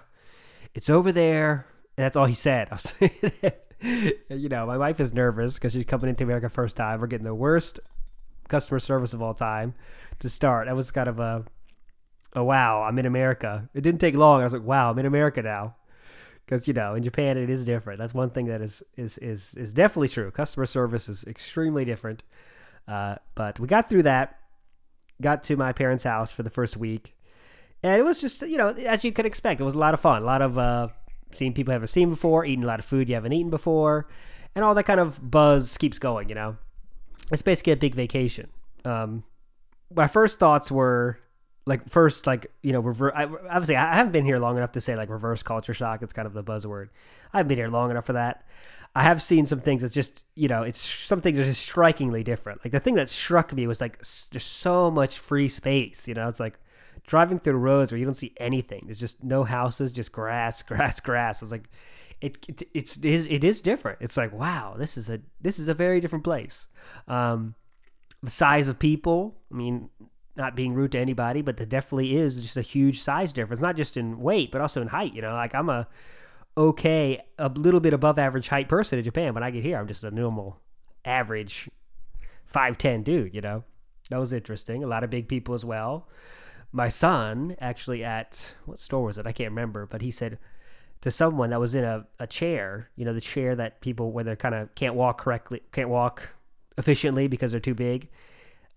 it's 0.75 0.91
over 0.91 1.12
there. 1.12 1.67
And 1.97 2.05
that's 2.05 2.17
all 2.17 2.26
he 2.26 2.35
said. 2.35 2.69
I 2.70 2.75
was, 2.75 4.12
you 4.31 4.49
know, 4.49 4.67
my 4.67 4.79
wife 4.79 5.00
is 5.00 5.12
nervous 5.12 5.55
because 5.55 5.73
she's 5.73 5.85
coming 5.85 6.08
into 6.08 6.25
America 6.25 6.49
first 6.49 6.76
time. 6.76 7.00
We're 7.00 7.06
getting 7.06 7.26
the 7.26 7.35
worst 7.35 7.81
customer 8.49 8.79
service 8.79 9.14
of 9.14 9.23
all 9.23 9.35
time 9.35 9.75
to 10.20 10.29
start. 10.29 10.67
That 10.67 10.76
was 10.76 10.91
kind 10.91 11.08
of 11.08 11.19
a, 11.19 11.44
a 12.35 12.44
wow, 12.44 12.82
I'm 12.82 12.99
in 12.99 13.06
America. 13.06 13.69
It 13.75 13.82
didn't 13.82 14.00
take 14.00 14.14
long. 14.14 14.41
I 14.41 14.44
was 14.44 14.53
like, 14.53 14.62
wow, 14.62 14.91
I'm 14.91 14.99
in 14.99 15.06
America 15.06 15.43
now. 15.43 15.76
Because 16.50 16.67
you 16.67 16.75
know, 16.75 16.97
in 16.97 17.05
Japan 17.05 17.38
it 17.38 17.49
is 17.49 17.64
different. 17.64 18.00
That's 18.00 18.12
one 18.12 18.31
thing 18.31 18.47
that 18.47 18.61
is 18.61 18.82
is 18.97 19.19
is 19.19 19.55
is 19.55 19.73
definitely 19.73 20.08
true. 20.08 20.32
Customer 20.32 20.67
service 20.67 21.08
is 21.08 21.23
extremely 21.25 21.85
different. 21.85 22.25
Uh, 22.88 23.17
but 23.37 23.61
we 23.61 23.69
got 23.69 23.88
through 23.88 24.02
that. 24.02 24.37
Got 25.23 25.44
to 25.44 25.56
my 25.56 25.73
parents' 25.73 26.02
house 26.02 26.32
for 26.32 26.43
the 26.43 26.50
first 26.50 26.76
week, 26.76 27.17
and 27.85 28.00
it 28.00 28.02
was 28.02 28.20
just 28.20 28.43
you 28.43 28.58
know 28.58 28.70
as 28.70 29.05
you 29.05 29.12
could 29.12 29.26
expect. 29.26 29.61
It 29.61 29.64
was 29.64 29.76
a 29.76 29.79
lot 29.79 29.94
of 29.94 30.00
fun. 30.00 30.23
A 30.23 30.25
lot 30.25 30.43
of 30.43 30.58
uh, 30.58 30.88
seeing 31.31 31.52
people 31.52 31.70
you 31.70 31.75
haven't 31.75 31.88
seen 31.88 32.11
before, 32.11 32.44
eating 32.44 32.64
a 32.64 32.67
lot 32.67 32.81
of 32.81 32.85
food 32.85 33.08
you 33.08 33.14
haven't 33.14 33.32
eaten 33.32 33.50
before, 33.50 34.08
and 34.56 34.64
all 34.64 34.75
that 34.75 34.85
kind 34.85 34.99
of 34.99 35.31
buzz 35.31 35.79
keeps 35.79 36.00
going. 36.00 36.29
You 36.29 36.35
know, 36.35 36.56
it's 37.31 37.43
basically 37.43 37.75
a 37.75 37.76
big 37.76 37.94
vacation. 37.94 38.50
Um, 38.85 39.23
my 39.94 40.08
first 40.08 40.41
thoughts 40.41 40.69
were 40.69 41.20
like 41.67 41.89
first 41.89 42.27
like 42.27 42.51
you 42.62 42.73
know 42.73 42.81
rever- 42.81 43.17
I, 43.17 43.25
obviously 43.25 43.77
I 43.77 43.95
haven't 43.95 44.12
been 44.12 44.25
here 44.25 44.39
long 44.39 44.57
enough 44.57 44.73
to 44.73 44.81
say 44.81 44.97
like 44.97 45.09
reverse 45.09 45.43
culture 45.43 45.75
shock. 45.75 46.03
It's 46.03 46.12
kind 46.12 46.27
of 46.27 46.33
the 46.33 46.43
buzzword. 46.45 46.89
I 47.33 47.39
haven't 47.39 47.49
been 47.49 47.59
here 47.59 47.69
long 47.69 47.91
enough 47.91 48.07
for 48.07 48.15
that. 48.15 48.45
I 48.95 49.05
have 49.05 49.23
seen 49.23 49.47
some 49.47 49.61
things 49.61 49.83
that's 49.83 49.95
just 49.95 50.25
you 50.35 50.49
know 50.49 50.62
it's 50.62 50.81
some 50.81 51.21
things 51.21 51.39
are 51.39 51.45
just 51.45 51.62
strikingly 51.62 52.25
different. 52.25 52.65
Like 52.65 52.73
the 52.73 52.81
thing 52.81 52.94
that 52.94 53.08
struck 53.08 53.53
me 53.53 53.67
was 53.67 53.81
like 53.81 53.99
there's 53.99 54.44
so 54.44 54.91
much 54.91 55.19
free 55.19 55.49
space. 55.49 56.08
You 56.08 56.15
know, 56.15 56.29
it's 56.29 56.41
like 56.41 56.58
driving 57.06 57.39
through 57.39 57.55
roads 57.55 57.93
where 57.93 57.99
you 57.99 58.05
don't 58.05 58.15
see 58.15 58.34
anything. 58.39 58.84
There's 58.87 59.01
just 59.01 59.23
no 59.23 59.44
houses, 59.44 59.93
just 59.93 60.13
grass, 60.13 60.63
grass, 60.70 61.01
grass. 61.01 61.43
It's 61.43 61.53
like 61.53 61.69
it, 62.20 62.39
it 62.49 62.63
it's 62.75 62.96
it 62.96 63.05
is, 63.05 63.27
it 63.27 63.44
is 63.44 63.61
different. 63.61 63.99
It's 64.01 64.17
like 64.17 64.32
wow, 64.32 64.75
this 64.79 64.96
is 64.96 65.08
a 65.08 65.20
this 65.41 65.58
is 65.58 65.69
a 65.69 65.75
very 65.75 66.01
different 66.01 66.25
place. 66.25 66.69
Um, 67.06 67.55
the 68.23 68.31
size 68.31 68.69
of 68.69 68.79
people. 68.79 69.37
I 69.53 69.56
mean, 69.56 69.89
not 70.37 70.56
being 70.56 70.75
rude 70.75 70.93
to 70.93 70.99
anybody, 70.99 71.43
but 71.43 71.56
there 71.56 71.67
definitely 71.67 72.17
is 72.17 72.41
just 72.41 72.56
a 72.56 72.63
huge 72.63 73.01
size 73.01 73.32
difference, 73.32 73.60
not 73.60 73.77
just 73.77 73.96
in 73.96 74.20
weight, 74.20 74.51
but 74.51 74.60
also 74.60 74.81
in 74.81 74.89
height. 74.89 75.15
You 75.15 75.22
know, 75.22 75.32
like 75.34 75.55
I'm 75.55 75.69
a 75.69 75.87
okay, 76.56 77.20
a 77.39 77.49
little 77.49 77.81
bit 77.81 77.93
above 77.93 78.19
average 78.19 78.49
height 78.49 78.69
person 78.69 78.99
in 78.99 79.05
Japan. 79.05 79.34
When 79.34 79.43
I 79.43 79.51
get 79.51 79.65
here, 79.65 79.79
I'm 79.79 79.89
just 79.89 80.05
a 80.05 80.10
normal, 80.10 80.60
average, 81.05 81.69
five 82.46 82.79
ten 82.79 83.03
dude. 83.03 83.34
You 83.34 83.41
know, 83.41 83.65
that 84.10 84.19
was 84.19 84.32
interesting. 84.32 84.84
A 84.84 84.87
lot 84.87 85.05
of 85.05 85.10
big 85.10 85.29
people 85.29 85.55
as 85.55 85.65
well. 85.65 86.08
My 86.72 86.89
son 86.89 87.56
actually 87.60 88.05
at 88.05 88.55
what 88.65 88.79
store 88.79 89.05
was 89.05 89.19
it? 89.19 89.27
I 89.27 89.32
can't 89.32 89.51
remember, 89.51 89.87
but 89.87 90.03
he 90.03 90.10
said 90.10 90.39
to 91.01 91.10
someone 91.10 91.51
that 91.51 91.60
was 91.60 91.75
in 91.75 91.82
a, 91.82 92.06
a 92.19 92.27
chair, 92.27 92.91
you 92.94 93.05
know, 93.05 93.13
the 93.13 93.20
chair 93.20 93.56
that 93.56 93.81
people 93.81 94.13
where 94.13 94.25
they 94.25 94.37
kind 94.37 94.55
of 94.55 94.75
can't 94.75 94.94
walk 94.94 95.19
correctly, 95.19 95.63
can't 95.72 95.89
walk 95.89 96.22
efficiently 96.79 97.27
because 97.27 97.51
they're 97.51 97.60
too 97.60 97.75
big. 97.75 98.08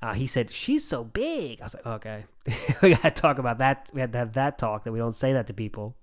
Uh, 0.03 0.13
he 0.13 0.27
said, 0.27 0.51
She's 0.51 0.85
so 0.85 1.05
big. 1.05 1.61
I 1.61 1.63
was 1.63 1.75
like, 1.75 1.85
Okay. 1.85 2.25
we 2.81 2.89
got 2.89 3.03
to 3.03 3.11
talk 3.11 3.37
about 3.39 3.59
that. 3.59 3.89
We 3.93 4.01
had 4.01 4.11
to 4.11 4.17
have 4.17 4.33
that 4.33 4.57
talk 4.57 4.83
that 4.83 4.91
we 4.91 4.99
don't 4.99 5.15
say 5.15 5.31
that 5.31 5.47
to 5.47 5.53
people 5.53 5.95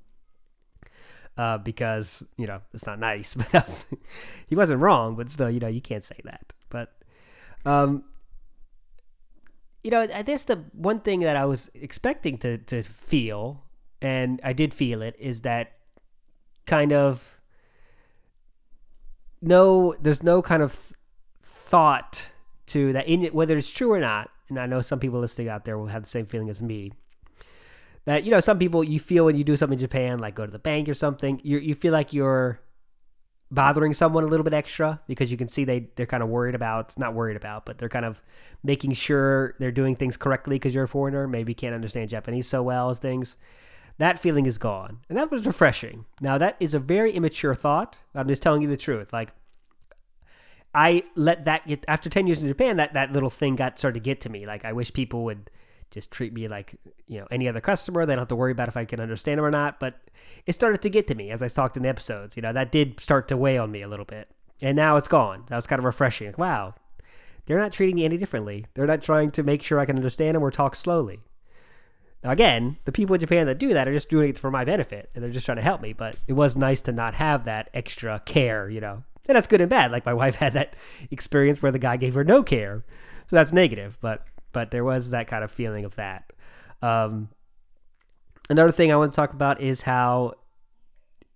uh, 1.37 1.59
because, 1.59 2.23
you 2.39 2.47
know, 2.47 2.63
it's 2.73 2.87
not 2.87 2.99
nice. 2.99 3.35
But 3.53 3.53
was, 3.53 3.85
he 4.47 4.57
wasn't 4.57 4.81
wrong, 4.81 5.17
but 5.17 5.29
still, 5.29 5.51
you 5.51 5.61
know, 5.61 5.69
you 5.69 5.83
can't 5.83 6.03
say 6.03 6.19
that. 6.25 6.55
But, 6.71 6.95
um, 7.67 8.05
you 9.85 9.91
know, 9.91 10.01
I 10.01 10.23
guess 10.23 10.45
the 10.45 10.65
one 10.73 11.01
thing 11.01 11.21
that 11.21 11.37
I 11.37 11.45
was 11.45 11.71
expecting 11.75 12.39
to, 12.39 12.57
to 12.57 12.83
feel, 12.83 13.65
and 14.01 14.41
I 14.43 14.55
did 14.55 14.73
feel 14.73 15.03
it, 15.03 15.15
is 15.19 15.43
that 15.43 15.73
kind 16.65 16.95
of 16.95 17.39
no, 19.43 19.95
there's 20.01 20.23
no 20.23 20.41
kind 20.41 20.63
of 20.63 20.95
thought 21.43 22.31
to 22.71 22.93
that 22.93 23.07
in 23.07 23.25
whether 23.27 23.57
it's 23.57 23.71
true 23.71 23.93
or 23.93 24.01
not 24.01 24.31
and 24.49 24.59
i 24.59 24.67
know 24.67 24.81
some 24.81 24.99
people 24.99 25.21
listening 25.21 25.49
out 25.49 25.65
there 25.65 25.79
will 25.79 25.87
have 25.87 26.03
the 26.03 26.09
same 26.09 26.27
feeling 26.27 26.51
as 26.51 26.63
me 26.63 26.93
that 28.05 28.25
you 28.25 28.31
know 28.31 28.41
some 28.41 28.59
people 28.59 28.83
you 28.83 28.99
feel 28.99 29.25
when 29.27 29.37
you 29.37 29.45
do 29.45 29.57
something 29.57 29.79
in 29.79 29.81
japan 29.81 30.19
like 30.19 30.35
go 30.35 30.47
to 30.47 30.53
the 30.53 30.59
bank 30.59 30.89
or 30.89 30.95
something 30.95 31.41
you 31.45 31.59
you 31.59 31.75
feel 31.75 31.93
like 31.93 32.13
you're 32.13 32.61
bothering 33.51 33.93
someone 33.93 34.23
a 34.23 34.27
little 34.27 34.45
bit 34.45 34.55
extra 34.55 35.01
because 35.09 35.31
you 35.31 35.37
can 35.37 35.49
see 35.49 35.65
they 35.65 35.89
they're 35.97 36.07
kind 36.07 36.23
of 36.23 36.29
worried 36.29 36.55
about 36.55 36.97
not 36.99 37.15
worried 37.15 37.37
about 37.37 37.67
but 37.67 37.79
they're 37.79 37.89
kind 37.89 38.05
of 38.05 38.23
making 38.63 38.93
sure 38.93 39.55
they're 39.59 39.73
doing 39.73 39.97
things 39.97 40.17
correctly 40.17 40.57
because 40.57 40.75
you're 40.75 40.85
a 40.85 40.89
foreigner 40.89 41.27
maybe 41.27 41.53
can't 41.53 41.75
understand 41.75 42.09
japanese 42.09 42.47
so 42.47 42.63
well 42.63 42.91
as 42.91 42.99
things. 42.99 43.37
That 43.99 44.19
feeling 44.19 44.47
is 44.47 44.57
gone 44.57 45.01
and 45.09 45.19
that 45.19 45.31
was 45.31 45.47
refreshing. 45.47 46.07
Now 46.21 46.39
that 46.39 46.57
is 46.61 46.75
a 46.75 46.79
very 46.79 47.13
immature 47.13 47.55
thought. 47.55 47.99
I'm 48.15 48.29
just 48.29 48.41
telling 48.41 48.63
you 48.63 48.69
the 48.69 48.77
truth 48.77 49.13
like 49.13 49.33
i 50.75 51.03
let 51.15 51.45
that 51.45 51.67
get 51.67 51.85
after 51.89 52.09
10 52.09 52.27
years 52.27 52.41
in 52.41 52.49
japan 52.49 52.77
that 52.77 52.95
that 52.95 53.13
little 53.13 53.31
thing 53.31 53.57
got 53.57 53.79
started 53.79 54.01
to 54.01 54.05
get 54.05 54.21
to 54.21 54.29
me 54.29 54.47
like 54.47 54.65
i 54.65 54.73
wish 54.73 54.93
people 54.93 55.25
would 55.25 55.51
just 55.91 56.11
treat 56.11 56.33
me 56.33 56.49
like 56.49 56.75
you 57.07 57.19
know 57.19 57.27
any 57.31 57.49
other 57.49 57.61
customer. 57.61 58.07
They 58.07 58.13
don't 58.13 58.21
have 58.21 58.29
to 58.29 58.37
worry 58.37 58.53
about 58.53 58.69
if 58.69 58.77
I 58.77 58.85
can 58.85 59.01
understand 59.01 59.39
them 59.39 59.45
or 59.45 59.51
not. 59.51 59.81
But 59.81 60.01
it 60.47 60.55
started 60.55 60.83
to 60.83 60.91
get 60.91 61.07
to 61.09 61.15
me 61.15 61.31
as 61.31 61.43
I 61.43 61.49
talked 61.49 61.77
in 61.77 61.83
the 61.83 61.89
episodes. 61.89 62.37
You 62.37 62.43
know 62.43 62.53
that 62.53 62.73
did 62.73 63.01
start 63.01 63.29
to 63.29 63.37
weigh 63.37 63.59
on 63.59 63.71
me 63.71 63.83
a 63.83 63.89
little 63.89 64.05
bit, 64.05 64.29
and 64.63 64.77
now 64.77 64.97
it's 64.97 65.09
gone. 65.09 65.45
That 65.49 65.57
was 65.57 65.67
kind 65.67 65.79
of 65.79 65.85
refreshing. 65.85 66.29
Like, 66.29 66.39
wow, 66.39 66.75
they're 67.47 67.59
not 67.59 67.73
treating 67.73 67.97
me 67.97 68.05
any 68.05 68.17
differently. 68.17 68.67
They're 68.75 68.87
not 68.87 69.03
trying 69.03 69.33
to 69.33 69.43
make 69.43 69.63
sure 69.63 69.79
I 69.79 69.87
can 69.87 69.97
understand 69.97 70.37
them 70.37 70.43
or 70.43 70.51
talk 70.51 70.77
slowly. 70.77 71.21
Now, 72.23 72.31
again, 72.31 72.77
the 72.85 72.93
people 72.93 73.15
in 73.15 73.21
Japan 73.21 73.47
that 73.47 73.59
do 73.59 73.73
that 73.73 73.89
are 73.89 73.95
just 73.95 74.11
doing 74.11 74.31
it 74.31 74.39
for 74.39 74.51
my 74.51 74.65
benefit, 74.65 75.11
and 75.15 75.25
they're 75.25 75.31
just 75.31 75.47
trying 75.47 75.57
to 75.57 75.63
help 75.63 75.81
me. 75.81 75.93
But 75.93 76.17
it 76.29 76.35
was 76.35 76.57
nice 76.57 76.83
to 76.83 76.93
not 76.93 77.15
have 77.15 77.45
that 77.45 77.71
extra 77.75 78.21
care, 78.25 78.69
you 78.69 78.81
know. 78.81 79.03
And 79.31 79.37
that's 79.37 79.47
good 79.47 79.61
and 79.61 79.71
bad. 79.71 79.93
Like 79.93 80.05
my 80.05 80.13
wife 80.23 80.35
had 80.35 80.55
that 80.55 80.75
experience 81.13 81.63
where 81.63 81.71
the 81.71 81.79
guy 81.79 81.97
gave 81.97 82.15
her 82.15 82.25
no 82.25 82.43
care, 82.43 82.85
so 83.29 83.37
that's 83.37 83.53
negative. 83.53 83.97
But 84.01 84.25
but 84.51 84.73
there 84.73 84.83
was 84.83 85.11
that 85.11 85.29
kind 85.29 85.45
of 85.45 85.53
feeling 85.53 85.85
of 85.85 85.95
that. 85.95 86.33
Um, 86.83 87.29
another 88.49 88.73
thing 88.73 88.91
I 88.91 88.97
want 88.97 89.13
to 89.13 89.17
talk 89.17 89.33
about 89.33 89.61
is 89.61 89.83
how 89.83 90.35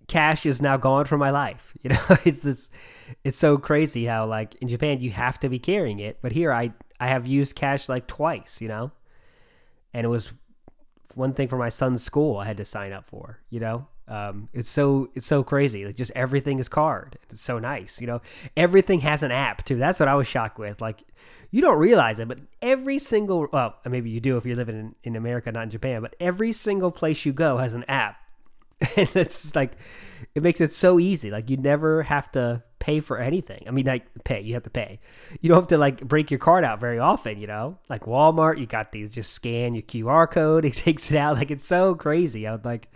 cash 0.08 0.44
is 0.44 0.60
now 0.60 0.76
gone 0.76 1.04
from 1.04 1.20
my 1.20 1.30
life. 1.30 1.72
You 1.84 1.90
know, 1.90 2.00
it's 2.24 2.40
this, 2.40 2.70
it's 3.24 3.38
so 3.38 3.58
crazy 3.58 4.06
how 4.06 4.26
like 4.26 4.56
in 4.56 4.68
Japan 4.68 5.00
you 5.00 5.10
have 5.10 5.38
to 5.40 5.48
be 5.48 5.60
carrying 5.60 6.00
it, 6.00 6.18
but 6.20 6.32
here 6.32 6.52
I 6.52 6.72
I 6.98 7.08
have 7.08 7.28
used 7.28 7.54
cash 7.54 7.88
like 7.88 8.08
twice. 8.08 8.60
You 8.60 8.66
know, 8.66 8.90
and 9.92 10.04
it 10.04 10.08
was 10.08 10.32
one 11.14 11.32
thing 11.32 11.46
for 11.46 11.58
my 11.58 11.68
son's 11.68 12.02
school 12.02 12.38
I 12.38 12.46
had 12.46 12.56
to 12.56 12.64
sign 12.64 12.92
up 12.92 13.06
for. 13.06 13.38
You 13.50 13.60
know, 13.60 13.86
um, 14.06 14.48
it's 14.52 14.68
so 14.68 15.08
it's 15.14 15.26
so 15.26 15.42
crazy. 15.42 15.84
Like 15.86 15.96
just 15.96 16.12
everything 16.14 16.58
is 16.58 16.68
card. 16.68 17.18
It's 17.30 17.42
so 17.42 17.58
nice. 17.58 18.00
You 18.00 18.06
know, 18.06 18.22
everything 18.56 19.00
has 19.00 19.22
an 19.22 19.30
app 19.30 19.64
too. 19.64 19.76
That's 19.76 19.98
what 19.98 20.08
I 20.08 20.14
was 20.14 20.26
shocked 20.26 20.58
with. 20.58 20.80
Like 20.80 21.02
you 21.50 21.62
don't 21.62 21.78
realize 21.78 22.18
it, 22.18 22.28
but 22.28 22.40
every 22.60 22.98
single 22.98 23.48
well, 23.52 23.76
maybe 23.86 24.10
you 24.10 24.20
do 24.20 24.36
if 24.36 24.44
you're 24.44 24.56
living 24.56 24.76
in, 24.76 24.94
in 25.04 25.16
America, 25.16 25.50
not 25.52 25.64
in 25.64 25.70
Japan, 25.70 26.02
but 26.02 26.14
every 26.20 26.52
single 26.52 26.90
place 26.90 27.24
you 27.24 27.32
go 27.32 27.58
has 27.58 27.74
an 27.74 27.84
app. 27.88 28.16
and 28.96 29.08
it's 29.14 29.54
like 29.54 29.72
it 30.34 30.42
makes 30.42 30.60
it 30.60 30.72
so 30.72 30.98
easy. 30.98 31.30
Like 31.30 31.48
you 31.48 31.56
never 31.56 32.02
have 32.02 32.30
to 32.32 32.62
pay 32.80 33.00
for 33.00 33.18
anything. 33.18 33.64
I 33.66 33.70
mean, 33.70 33.86
like 33.86 34.04
pay, 34.24 34.42
you 34.42 34.52
have 34.54 34.64
to 34.64 34.70
pay. 34.70 35.00
You 35.40 35.48
don't 35.48 35.60
have 35.60 35.68
to 35.68 35.78
like 35.78 36.06
break 36.06 36.30
your 36.30 36.38
card 36.38 36.64
out 36.64 36.80
very 36.80 36.98
often, 36.98 37.38
you 37.38 37.46
know? 37.46 37.78
Like 37.88 38.02
Walmart, 38.02 38.58
you 38.58 38.66
got 38.66 38.92
these 38.92 39.10
just 39.10 39.32
scan 39.32 39.74
your 39.74 39.82
QR 39.82 40.30
code, 40.30 40.64
it 40.66 40.76
takes 40.76 41.10
it 41.10 41.16
out. 41.16 41.36
Like 41.36 41.50
it's 41.50 41.64
so 41.64 41.94
crazy. 41.94 42.46
I 42.46 42.52
would 42.52 42.66
like 42.66 42.90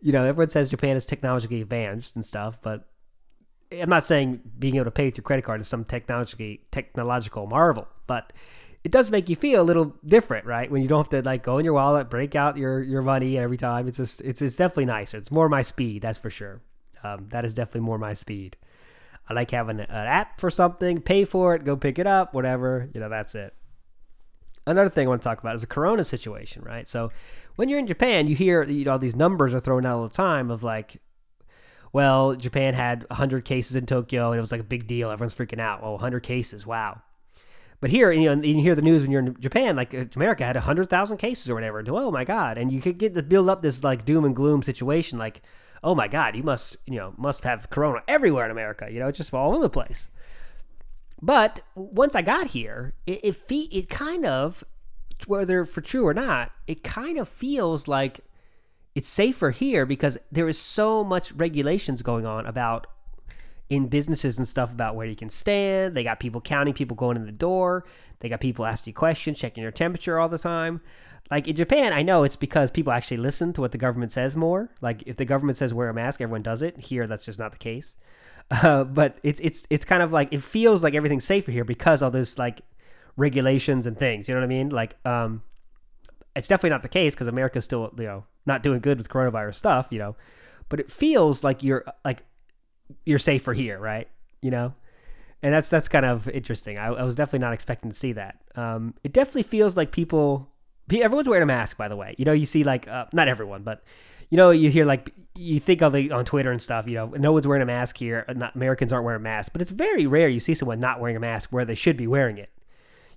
you 0.00 0.12
know, 0.12 0.24
everyone 0.24 0.50
says 0.50 0.70
Japan 0.70 0.96
is 0.96 1.06
technologically 1.06 1.60
advanced 1.60 2.14
and 2.16 2.24
stuff, 2.24 2.58
but 2.62 2.88
I'm 3.72 3.90
not 3.90 4.06
saying 4.06 4.40
being 4.58 4.76
able 4.76 4.86
to 4.86 4.90
pay 4.90 5.06
with 5.06 5.16
your 5.16 5.24
credit 5.24 5.44
card 5.44 5.60
is 5.60 5.68
some 5.68 5.84
technology 5.84 6.62
technological 6.70 7.46
marvel, 7.46 7.88
but 8.06 8.32
it 8.84 8.92
does 8.92 9.10
make 9.10 9.28
you 9.28 9.36
feel 9.36 9.60
a 9.60 9.64
little 9.64 9.96
different, 10.06 10.46
right? 10.46 10.70
When 10.70 10.82
you 10.82 10.88
don't 10.88 11.00
have 11.00 11.10
to 11.10 11.22
like 11.22 11.42
go 11.42 11.58
in 11.58 11.64
your 11.64 11.74
wallet, 11.74 12.08
break 12.08 12.34
out 12.34 12.56
your 12.56 12.80
your 12.80 13.02
money 13.02 13.36
every 13.36 13.56
time. 13.56 13.88
It's 13.88 13.96
just 13.96 14.20
it's 14.22 14.40
it's 14.40 14.56
definitely 14.56 14.86
nicer. 14.86 15.18
It's 15.18 15.30
more 15.30 15.48
my 15.48 15.62
speed, 15.62 16.02
that's 16.02 16.18
for 16.18 16.30
sure. 16.30 16.60
Um, 17.04 17.28
that 17.30 17.44
is 17.44 17.54
definitely 17.54 17.82
more 17.82 17.98
my 17.98 18.14
speed. 18.14 18.56
I 19.28 19.34
like 19.34 19.50
having 19.50 19.80
an 19.80 19.90
app 19.90 20.40
for 20.40 20.50
something, 20.50 21.02
pay 21.02 21.24
for 21.24 21.54
it, 21.54 21.64
go 21.64 21.76
pick 21.76 21.98
it 21.98 22.06
up, 22.06 22.32
whatever. 22.32 22.88
You 22.94 23.00
know, 23.00 23.08
that's 23.08 23.34
it. 23.34 23.52
Another 24.66 24.90
thing 24.90 25.06
I 25.06 25.10
want 25.10 25.22
to 25.22 25.28
talk 25.28 25.40
about 25.40 25.54
is 25.54 25.60
the 25.62 25.66
Corona 25.66 26.04
situation, 26.04 26.62
right? 26.62 26.88
So 26.88 27.10
when 27.58 27.68
you're 27.68 27.80
in 27.80 27.88
Japan, 27.88 28.28
you 28.28 28.36
hear 28.36 28.62
you 28.62 28.84
know 28.84 28.98
these 28.98 29.16
numbers 29.16 29.52
are 29.52 29.58
thrown 29.58 29.84
out 29.84 29.96
all 29.96 30.06
the 30.06 30.14
time 30.14 30.48
of 30.48 30.62
like 30.62 31.00
well, 31.92 32.36
Japan 32.36 32.74
had 32.74 33.04
100 33.08 33.44
cases 33.44 33.74
in 33.74 33.84
Tokyo 33.84 34.30
and 34.30 34.38
it 34.38 34.40
was 34.40 34.52
like 34.52 34.60
a 34.60 34.64
big 34.64 34.86
deal. 34.86 35.10
Everyone's 35.10 35.34
freaking 35.34 35.58
out. 35.58 35.80
Oh, 35.82 35.92
100 35.92 36.20
cases. 36.20 36.64
Wow. 36.64 37.02
But 37.80 37.90
here, 37.90 38.12
you 38.12 38.32
know, 38.32 38.40
you 38.40 38.60
hear 38.60 38.76
the 38.76 38.82
news 38.82 39.02
when 39.02 39.10
you're 39.10 39.22
in 39.22 39.40
Japan, 39.40 39.74
like 39.74 39.92
uh, 39.92 40.04
America 40.14 40.44
had 40.44 40.54
100,000 40.54 41.16
cases 41.16 41.50
or 41.50 41.54
whatever. 41.54 41.82
Oh 41.88 42.12
my 42.12 42.24
God. 42.24 42.58
And 42.58 42.70
you 42.70 42.80
could 42.80 42.98
get 42.98 43.16
to 43.16 43.22
build 43.22 43.48
up 43.48 43.62
this 43.62 43.82
like 43.82 44.04
doom 44.04 44.24
and 44.24 44.36
gloom 44.36 44.62
situation 44.62 45.18
like, 45.18 45.42
oh 45.82 45.96
my 45.96 46.06
God, 46.06 46.36
you 46.36 46.44
must, 46.44 46.76
you 46.86 46.96
know, 46.96 47.14
must 47.16 47.42
have 47.42 47.70
corona 47.70 48.02
everywhere 48.06 48.44
in 48.44 48.52
America. 48.52 48.86
You 48.88 49.00
know, 49.00 49.08
it's 49.08 49.18
just 49.18 49.34
all 49.34 49.54
over 49.54 49.62
the 49.62 49.70
place. 49.70 50.08
But 51.20 51.62
once 51.74 52.14
I 52.14 52.22
got 52.22 52.48
here, 52.48 52.94
it, 53.04 53.24
it, 53.24 53.36
it 53.50 53.88
kind 53.88 54.24
of, 54.26 54.62
whether 55.26 55.64
for 55.64 55.80
true 55.80 56.06
or 56.06 56.14
not, 56.14 56.52
it 56.66 56.82
kind 56.82 57.18
of 57.18 57.28
feels 57.28 57.88
like 57.88 58.20
it's 58.94 59.08
safer 59.08 59.50
here 59.50 59.86
because 59.86 60.18
there 60.32 60.48
is 60.48 60.58
so 60.58 61.04
much 61.04 61.32
regulations 61.32 62.02
going 62.02 62.26
on 62.26 62.46
about 62.46 62.86
in 63.70 63.86
businesses 63.86 64.38
and 64.38 64.48
stuff 64.48 64.72
about 64.72 64.96
where 64.96 65.06
you 65.06 65.16
can 65.16 65.30
stand. 65.30 65.94
They 65.94 66.02
got 66.02 66.20
people 66.20 66.40
counting 66.40 66.74
people 66.74 66.96
going 66.96 67.16
in 67.16 67.26
the 67.26 67.32
door. 67.32 67.84
They 68.20 68.28
got 68.28 68.40
people 68.40 68.64
asking 68.64 68.92
you 68.92 68.94
questions, 68.94 69.38
checking 69.38 69.62
your 69.62 69.72
temperature 69.72 70.18
all 70.18 70.28
the 70.28 70.38
time. 70.38 70.80
Like 71.30 71.46
in 71.46 71.56
Japan, 71.56 71.92
I 71.92 72.02
know 72.02 72.22
it's 72.24 72.36
because 72.36 72.70
people 72.70 72.92
actually 72.92 73.18
listen 73.18 73.52
to 73.52 73.60
what 73.60 73.72
the 73.72 73.78
government 73.78 74.12
says 74.12 74.34
more. 74.34 74.70
Like 74.80 75.02
if 75.06 75.16
the 75.16 75.26
government 75.26 75.58
says 75.58 75.74
wear 75.74 75.90
a 75.90 75.94
mask, 75.94 76.20
everyone 76.20 76.42
does 76.42 76.62
it. 76.62 76.78
Here, 76.78 77.06
that's 77.06 77.24
just 77.24 77.38
not 77.38 77.52
the 77.52 77.58
case. 77.58 77.94
Uh, 78.50 78.82
but 78.82 79.18
it's 79.22 79.38
it's 79.40 79.66
it's 79.68 79.84
kind 79.84 80.02
of 80.02 80.10
like 80.10 80.32
it 80.32 80.42
feels 80.42 80.82
like 80.82 80.94
everything's 80.94 81.26
safer 81.26 81.52
here 81.52 81.64
because 81.64 82.00
all 82.00 82.10
those 82.10 82.38
like 82.38 82.62
regulations 83.18 83.86
and 83.86 83.98
things. 83.98 84.28
You 84.28 84.34
know 84.34 84.40
what 84.40 84.46
I 84.46 84.48
mean? 84.48 84.70
Like 84.70 84.96
um, 85.04 85.42
it's 86.34 86.48
definitely 86.48 86.70
not 86.70 86.82
the 86.82 86.88
case 86.88 87.14
because 87.14 87.26
America's 87.26 87.64
still 87.64 87.92
you 87.98 88.04
know 88.04 88.24
not 88.46 88.62
doing 88.62 88.80
good 88.80 88.96
with 88.96 89.10
coronavirus 89.10 89.56
stuff, 89.56 89.88
you 89.90 89.98
know, 89.98 90.16
but 90.70 90.80
it 90.80 90.90
feels 90.90 91.44
like 91.44 91.62
you're 91.62 91.84
like 92.04 92.24
you're 93.04 93.18
safer 93.18 93.52
here, 93.52 93.78
right? 93.78 94.08
You 94.40 94.50
know, 94.50 94.72
and 95.42 95.52
that's 95.52 95.68
that's 95.68 95.88
kind 95.88 96.06
of 96.06 96.28
interesting. 96.28 96.78
I, 96.78 96.86
I 96.86 97.02
was 97.02 97.16
definitely 97.16 97.40
not 97.40 97.52
expecting 97.52 97.90
to 97.90 97.96
see 97.96 98.12
that. 98.12 98.36
Um, 98.54 98.94
it 99.04 99.12
definitely 99.12 99.42
feels 99.42 99.76
like 99.76 99.90
people, 99.90 100.48
everyone's 100.90 101.28
wearing 101.28 101.42
a 101.42 101.46
mask, 101.46 101.76
by 101.76 101.88
the 101.88 101.96
way. 101.96 102.14
You 102.18 102.24
know, 102.24 102.32
you 102.32 102.46
see 102.46 102.64
like 102.64 102.88
uh, 102.88 103.06
not 103.12 103.28
everyone, 103.28 103.64
but 103.64 103.82
you 104.30 104.36
know, 104.36 104.50
you 104.50 104.70
hear 104.70 104.84
like 104.84 105.12
you 105.34 105.58
think 105.58 105.82
of 105.82 105.92
the 105.92 106.12
on 106.12 106.24
Twitter 106.24 106.52
and 106.52 106.62
stuff. 106.62 106.88
You 106.88 106.94
know, 106.94 107.06
no 107.06 107.32
one's 107.32 107.48
wearing 107.48 107.62
a 107.62 107.66
mask 107.66 107.96
here. 107.98 108.24
Not, 108.34 108.54
Americans 108.54 108.92
aren't 108.92 109.04
wearing 109.04 109.22
masks, 109.22 109.50
but 109.52 109.60
it's 109.60 109.72
very 109.72 110.06
rare 110.06 110.28
you 110.28 110.40
see 110.40 110.54
someone 110.54 110.78
not 110.78 111.00
wearing 111.00 111.16
a 111.16 111.20
mask 111.20 111.50
where 111.50 111.64
they 111.64 111.74
should 111.74 111.96
be 111.96 112.06
wearing 112.06 112.38
it 112.38 112.50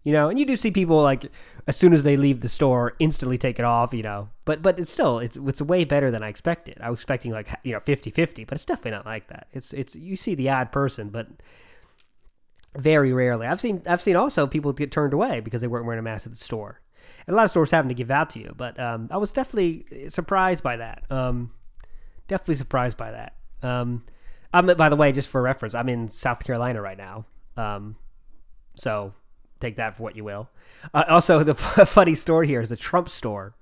you 0.04 0.12
know 0.12 0.30
and 0.30 0.40
you 0.40 0.46
do 0.46 0.56
see 0.56 0.72
people 0.72 1.02
like 1.02 1.26
as 1.68 1.78
soon 1.78 1.94
as 1.94 2.04
they 2.04 2.18
leave 2.18 2.42
the 2.42 2.50
store 2.50 2.94
instantly 3.00 3.38
take 3.38 3.60
it 3.60 3.66
off 3.66 3.94
you 3.94 4.04
know. 4.04 4.30
But 4.46 4.62
but 4.62 4.80
it's 4.80 4.92
still 4.92 5.20
it's 5.20 5.38
it's 5.38 5.62
way 5.62 5.84
better 5.84 6.12
than 6.12 6.24
i 6.24 6.28
expected. 6.28 6.78
I 6.82 6.90
was 6.90 6.98
expecting 6.98 7.32
like 7.32 7.50
you 7.64 7.74
know 7.74 7.80
50-50 7.80 8.48
but 8.48 8.56
it's 8.56 8.66
definitely 8.66 8.92
not 8.92 9.06
like 9.06 9.28
that. 9.28 9.48
It's 9.54 9.74
it's 9.74 9.96
you 9.96 10.16
see 10.16 10.36
the 10.36 10.50
odd 10.50 10.72
person 10.72 11.10
but 11.10 11.28
very 12.76 13.14
rarely. 13.14 13.48
I've 13.48 13.62
seen 13.62 13.82
i've 13.86 14.02
seen 14.02 14.16
also 14.16 14.48
people 14.48 14.74
get 14.74 14.92
turned 14.92 15.14
away 15.14 15.40
because 15.40 15.62
they 15.62 15.68
weren't 15.68 15.86
wearing 15.86 16.00
a 16.00 16.04
mask 16.04 16.26
at 16.26 16.34
the 16.34 16.38
store. 16.38 16.82
And 17.28 17.36
a 17.36 17.38
lot 17.38 17.46
of 17.46 17.52
stores 17.52 17.72
having 17.72 17.90
to 17.90 17.96
give 17.96 18.10
out 18.10 18.32
to 18.32 18.40
you 18.40 18.54
but 18.58 18.80
um, 18.80 19.08
i 19.12 19.18
was 19.18 19.32
definitely 19.32 20.10
surprised 20.10 20.64
by 20.64 20.78
that. 20.78 21.04
Um, 21.12 21.52
definitely 22.28 22.56
surprised 22.56 22.98
by 22.98 23.12
that. 23.12 23.36
Um, 23.62 24.04
I'm, 24.54 24.66
by 24.66 24.90
the 24.90 24.96
way 24.96 25.12
just 25.12 25.30
for 25.30 25.42
reference 25.42 25.76
i'm 25.76 25.90
in 25.90 26.10
south 26.10 26.44
carolina 26.44 26.82
right 26.82 26.98
now. 26.98 27.26
Um, 27.56 27.98
so 28.76 29.14
take 29.62 29.78
that 29.78 29.98
for 29.98 30.04
what 30.04 30.16
you 30.16 30.24
will. 30.24 30.50
Uh, 30.94 31.04
also, 31.08 31.44
the 31.44 31.56
funny 31.86 32.16
story 32.16 32.48
here 32.48 32.62
is 32.62 32.70
the 32.70 32.76
Trump 32.76 33.10
store. 33.10 33.56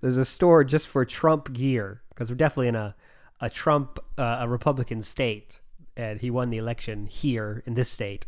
There's 0.00 0.16
a 0.16 0.24
store 0.24 0.64
just 0.64 0.88
for 0.88 1.04
Trump 1.04 1.52
gear 1.52 2.02
because 2.08 2.30
we're 2.30 2.36
definitely 2.36 2.68
in 2.68 2.76
a 2.76 2.94
a 3.40 3.50
Trump 3.50 3.98
uh, 4.16 4.38
a 4.40 4.48
Republican 4.48 5.02
state, 5.02 5.60
and 5.96 6.20
he 6.20 6.30
won 6.30 6.50
the 6.50 6.58
election 6.58 7.06
here 7.06 7.62
in 7.66 7.74
this 7.74 7.90
state. 7.90 8.26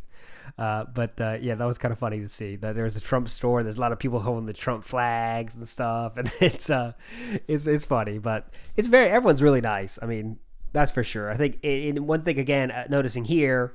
Uh, 0.58 0.85
but 0.85 1.20
uh, 1.20 1.38
yeah, 1.40 1.54
that 1.54 1.64
was 1.64 1.78
kind 1.78 1.92
of 1.92 1.99
funny 1.99 2.20
to 2.20 2.28
see 2.28 2.56
that 2.56 2.75
there's 2.75 2.96
a 2.96 3.00
Trump 3.00 3.28
store. 3.28 3.62
There's 3.62 3.78
a 3.78 3.80
lot 3.80 3.92
of 3.92 3.99
people 3.99 4.20
holding 4.20 4.46
the 4.46 4.52
Trump 4.52 4.85
flags 4.85 5.54
and 5.54 5.66
stuff, 5.68 6.16
and 6.18 6.30
it's 6.40 6.70
uh, 6.70 6.92
it's 7.49 7.66
it's 7.66 7.85
funny, 7.85 8.18
but 8.18 8.49
it's 8.76 8.88
very 8.88 9.08
everyone's 9.08 9.42
really 9.42 9.61
nice. 9.61 9.99
I 10.00 10.06
mean, 10.06 10.38
that's 10.73 10.90
for 10.90 11.02
sure. 11.02 11.30
I 11.30 11.37
think 11.37 11.58
in 11.62 12.06
one 12.06 12.23
thing 12.23 12.38
again, 12.38 12.70
uh, 12.70 12.87
noticing 12.88 13.25
here 13.25 13.75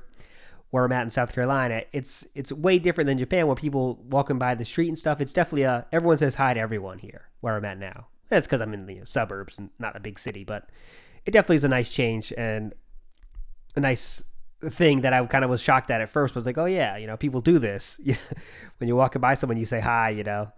where 0.72 0.86
I'm 0.86 0.92
at 0.92 1.02
in 1.02 1.10
South 1.10 1.34
Carolina, 1.34 1.82
it's 1.92 2.26
it's 2.34 2.50
way 2.50 2.78
different 2.78 3.06
than 3.06 3.18
Japan 3.18 3.46
where 3.46 3.54
people 3.54 4.02
walking 4.08 4.38
by 4.38 4.54
the 4.54 4.64
street 4.64 4.88
and 4.88 4.98
stuff. 4.98 5.20
It's 5.20 5.32
definitely 5.32 5.64
a 5.64 5.86
everyone 5.92 6.16
says 6.16 6.34
hi 6.34 6.54
to 6.54 6.60
everyone 6.60 6.98
here 6.98 7.28
where 7.42 7.56
I'm 7.56 7.64
at 7.66 7.78
now. 7.78 8.06
That's 8.30 8.46
because 8.46 8.62
I'm 8.62 8.72
in 8.72 8.86
the 8.86 8.94
you 8.94 8.98
know, 9.00 9.04
suburbs 9.04 9.58
and 9.58 9.68
not 9.78 9.96
a 9.96 10.00
big 10.00 10.18
city, 10.18 10.44
but 10.44 10.70
it 11.26 11.32
definitely 11.32 11.56
is 11.56 11.64
a 11.64 11.68
nice 11.68 11.90
change 11.90 12.32
and 12.38 12.72
a 13.76 13.80
nice 13.80 14.24
thing 14.64 15.02
that 15.02 15.12
I 15.12 15.24
kind 15.26 15.44
of 15.44 15.50
was 15.50 15.60
shocked 15.60 15.90
at 15.90 16.00
at 16.00 16.08
first 16.08 16.34
was 16.34 16.46
like, 16.46 16.56
oh 16.56 16.64
yeah, 16.64 16.96
you 16.96 17.06
know, 17.06 17.18
people 17.18 17.42
do 17.42 17.58
this. 17.58 17.98
when 18.78 18.88
you're 18.88 18.96
walking 18.96 19.20
by 19.20 19.34
someone, 19.34 19.58
you 19.58 19.66
say 19.66 19.80
hi, 19.80 20.08
you 20.08 20.24
know. 20.24 20.50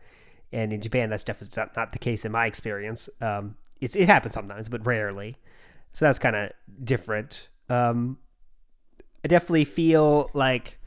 And 0.52 0.72
in 0.72 0.80
Japan, 0.80 1.10
that's 1.10 1.24
definitely 1.24 1.60
not, 1.60 1.74
not 1.74 1.92
the 1.92 1.98
case 1.98 2.24
in 2.24 2.30
my 2.30 2.46
experience. 2.46 3.08
Um, 3.20 3.56
it's 3.80 3.96
it 3.96 4.06
happens 4.06 4.34
sometimes, 4.34 4.68
but 4.68 4.86
rarely. 4.86 5.38
So 5.92 6.04
that's 6.04 6.20
kind 6.20 6.36
of 6.36 6.52
different. 6.84 7.48
Um, 7.68 8.18
I 9.24 9.28
definitely 9.28 9.64
feel 9.64 10.30
like 10.34 10.78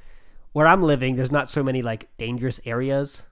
where 0.53 0.67
I'm 0.67 0.83
living, 0.83 1.15
there's 1.15 1.31
not 1.31 1.49
so 1.49 1.63
many 1.63 1.81
like 1.81 2.07
dangerous 2.17 2.59
areas. 2.65 3.23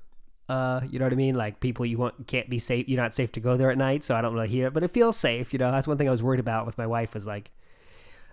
Uh, 0.49 0.81
you 0.89 0.99
know 0.99 1.05
what 1.05 1.13
I 1.13 1.15
mean? 1.15 1.35
Like 1.35 1.59
people 1.59 1.85
you 1.85 1.97
want 1.97 2.27
can't 2.27 2.49
be 2.49 2.59
safe. 2.59 2.87
You're 2.87 3.01
not 3.01 3.13
safe 3.13 3.31
to 3.33 3.39
go 3.39 3.57
there 3.57 3.71
at 3.71 3.77
night, 3.77 4.03
so 4.03 4.15
I 4.15 4.21
don't 4.21 4.33
really 4.33 4.47
hear 4.47 4.67
it. 4.67 4.73
But 4.73 4.83
it 4.83 4.91
feels 4.91 5.17
safe. 5.17 5.53
You 5.53 5.59
know, 5.59 5.71
that's 5.71 5.87
one 5.87 5.97
thing 5.97 6.07
I 6.07 6.11
was 6.11 6.23
worried 6.23 6.39
about 6.39 6.65
with 6.65 6.77
my 6.77 6.87
wife 6.87 7.13
was 7.13 7.25
like, 7.25 7.51